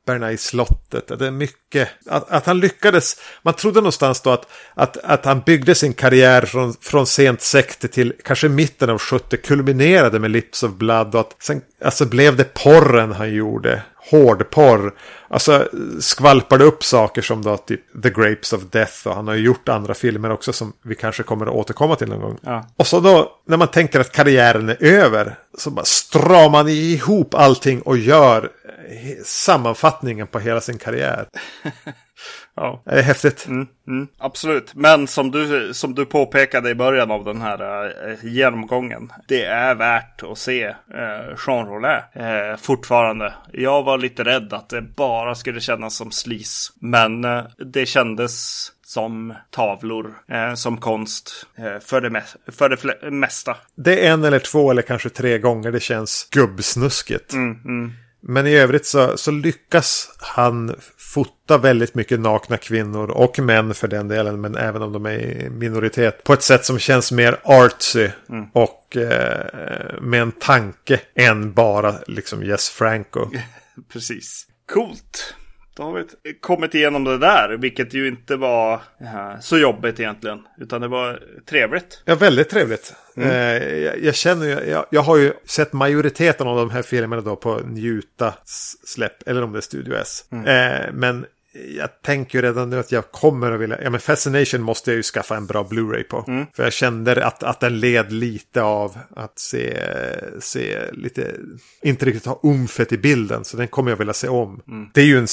[0.07, 1.18] trapporna i slottet.
[1.18, 1.88] Det är mycket.
[2.07, 3.16] Att, att, han lyckades.
[3.42, 7.88] Man trodde någonstans då att, att, att han byggde sin karriär från, från sent 60
[7.88, 9.36] till kanske mitten av 70.
[9.36, 11.14] Kulminerade med Lips of Blood.
[11.14, 14.94] Och att sen alltså blev det porren han gjorde hårdporr.
[15.28, 15.68] Alltså
[16.00, 19.68] skvalpade upp saker som då typ The Grapes of Death och han har ju gjort
[19.68, 22.38] andra filmer också som vi kanske kommer att återkomma till någon gång.
[22.42, 22.66] Ja.
[22.76, 27.34] Och så då när man tänker att karriären är över så bara stramar man ihop
[27.34, 28.50] allting och gör
[29.93, 31.26] sammanfattningen på hela sin karriär.
[32.55, 32.82] Ja.
[32.84, 33.47] Det är häftigt.
[33.47, 34.74] Mm, mm, absolut.
[34.74, 39.12] Men som du, som du påpekade i början av den här uh, genomgången.
[39.28, 43.34] Det är värt att se uh, Jean Rollet uh, fortfarande.
[43.53, 46.72] Jag var lite rädd att det bara skulle kännas som slis.
[46.80, 52.22] Men uh, det kändes som tavlor, eh, som konst eh, för, det
[52.53, 53.57] för det mesta.
[53.74, 57.32] Det är en eller två eller kanske tre gånger det känns gubbsnuskigt.
[57.32, 57.93] Mm, mm.
[58.23, 63.89] Men i övrigt så, så lyckas han fota väldigt mycket nakna kvinnor och män för
[63.89, 64.41] den delen.
[64.41, 66.25] Men även om de är i minoritet.
[66.25, 68.09] På ett sätt som känns mer artsy.
[68.29, 68.47] Mm.
[68.53, 73.31] Och eh, med en tanke än bara liksom Yes Franco.
[73.93, 74.47] Precis.
[74.73, 75.35] Coolt.
[75.77, 78.81] Då har vi kommit igenom det där, vilket ju inte var
[79.41, 80.39] så jobbigt egentligen.
[80.59, 82.03] Utan det var trevligt.
[82.05, 82.95] Ja, väldigt trevligt.
[83.16, 83.29] Mm.
[83.31, 87.23] Eh, jag, jag, känner ju, jag, jag, har ju sett majoriteten av de här filmerna
[87.23, 88.35] då på Njuta
[88.85, 90.25] släpp, eller om det är Studio S.
[90.33, 90.47] Mm.
[90.47, 94.62] Eh, men jag tänker ju redan nu att jag kommer att vilja, ja men Fascination
[94.62, 96.24] måste jag ju skaffa en bra Blu-ray på.
[96.28, 96.46] Mm.
[96.57, 99.76] För jag kände att, att den led lite av att se,
[100.40, 101.34] se lite,
[101.82, 103.44] inte riktigt ha umfet i bilden.
[103.44, 104.62] Så den kommer jag vilja se om.
[104.68, 104.90] Mm.
[104.94, 105.26] Det är ju en,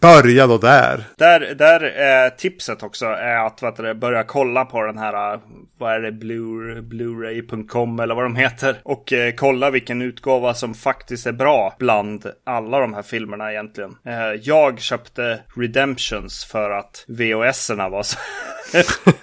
[0.00, 1.04] börja då där.
[1.16, 5.40] Där, där är tipset också är att vet du, börja kolla på den här,
[5.78, 8.76] vad är det, Blu-ray.com eller vad de heter.
[8.82, 13.96] Och eh, kolla vilken utgåva som faktiskt är bra bland alla de här filmerna egentligen.
[14.06, 18.18] Eh, jag köpte Redemptions för att VHS-erna var så...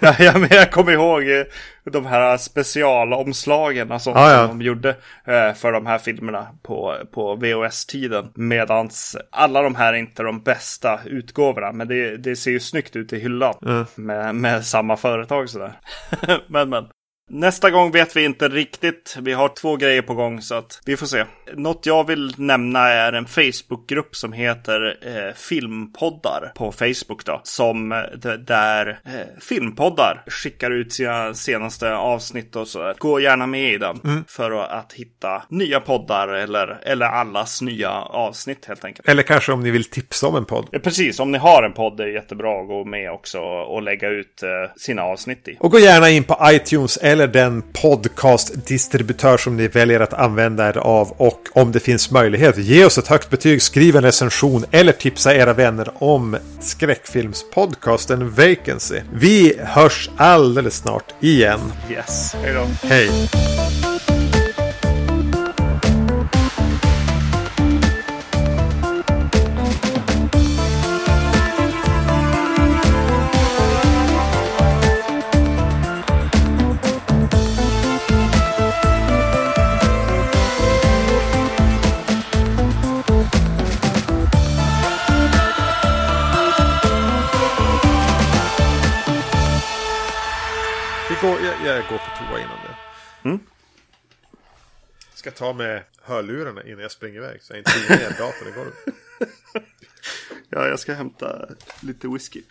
[0.00, 1.44] jag, jag kommer ihåg eh,
[1.84, 4.48] de här specialomslagen alltså, ah, ja.
[4.48, 4.88] som de gjorde
[5.24, 8.30] eh, för de här filmerna på, på VHS-tiden.
[8.34, 11.72] Medans alla de här är inte de bästa utgåvorna.
[11.72, 13.84] Men det, det ser ju snyggt ut i hyllan mm.
[13.94, 15.72] med, med samma företag sådär.
[16.48, 16.88] men men.
[17.30, 19.16] Nästa gång vet vi inte riktigt.
[19.20, 21.24] Vi har två grejer på gång så att vi får se.
[21.54, 27.40] Något jag vill nämna är en Facebookgrupp som heter eh, Filmpoddar på Facebook då.
[27.44, 27.98] Som eh,
[28.38, 32.94] där eh, filmpoddar skickar ut sina senaste avsnitt och så.
[32.98, 34.24] Gå gärna med i den mm.
[34.28, 39.08] för att hitta nya poddar eller, eller allas nya avsnitt helt enkelt.
[39.08, 40.68] Eller kanske om ni vill tipsa om en podd.
[40.70, 43.82] Ja, precis, om ni har en podd är det jättebra att gå med också och
[43.82, 45.56] lägga ut eh, sina avsnitt i.
[45.60, 50.78] Och gå gärna in på iTunes eller den podcastdistributör som ni väljer att använda er
[50.78, 51.12] av.
[51.16, 55.34] Och om det finns möjlighet, ge oss ett högt betyg, skriv en recension eller tipsa
[55.34, 59.00] era vänner om skräckfilmspodcasten Vacancy.
[59.12, 61.60] Vi hörs alldeles snart igen.
[61.90, 62.88] Yes, hej då.
[62.88, 63.10] Hej.
[95.18, 97.42] Ska ta med hörlurarna innan jag springer iväg.
[97.42, 98.74] Så jag inte ringer ner datorn i golvet.
[100.48, 101.48] ja, jag ska hämta
[101.80, 102.42] lite whisky.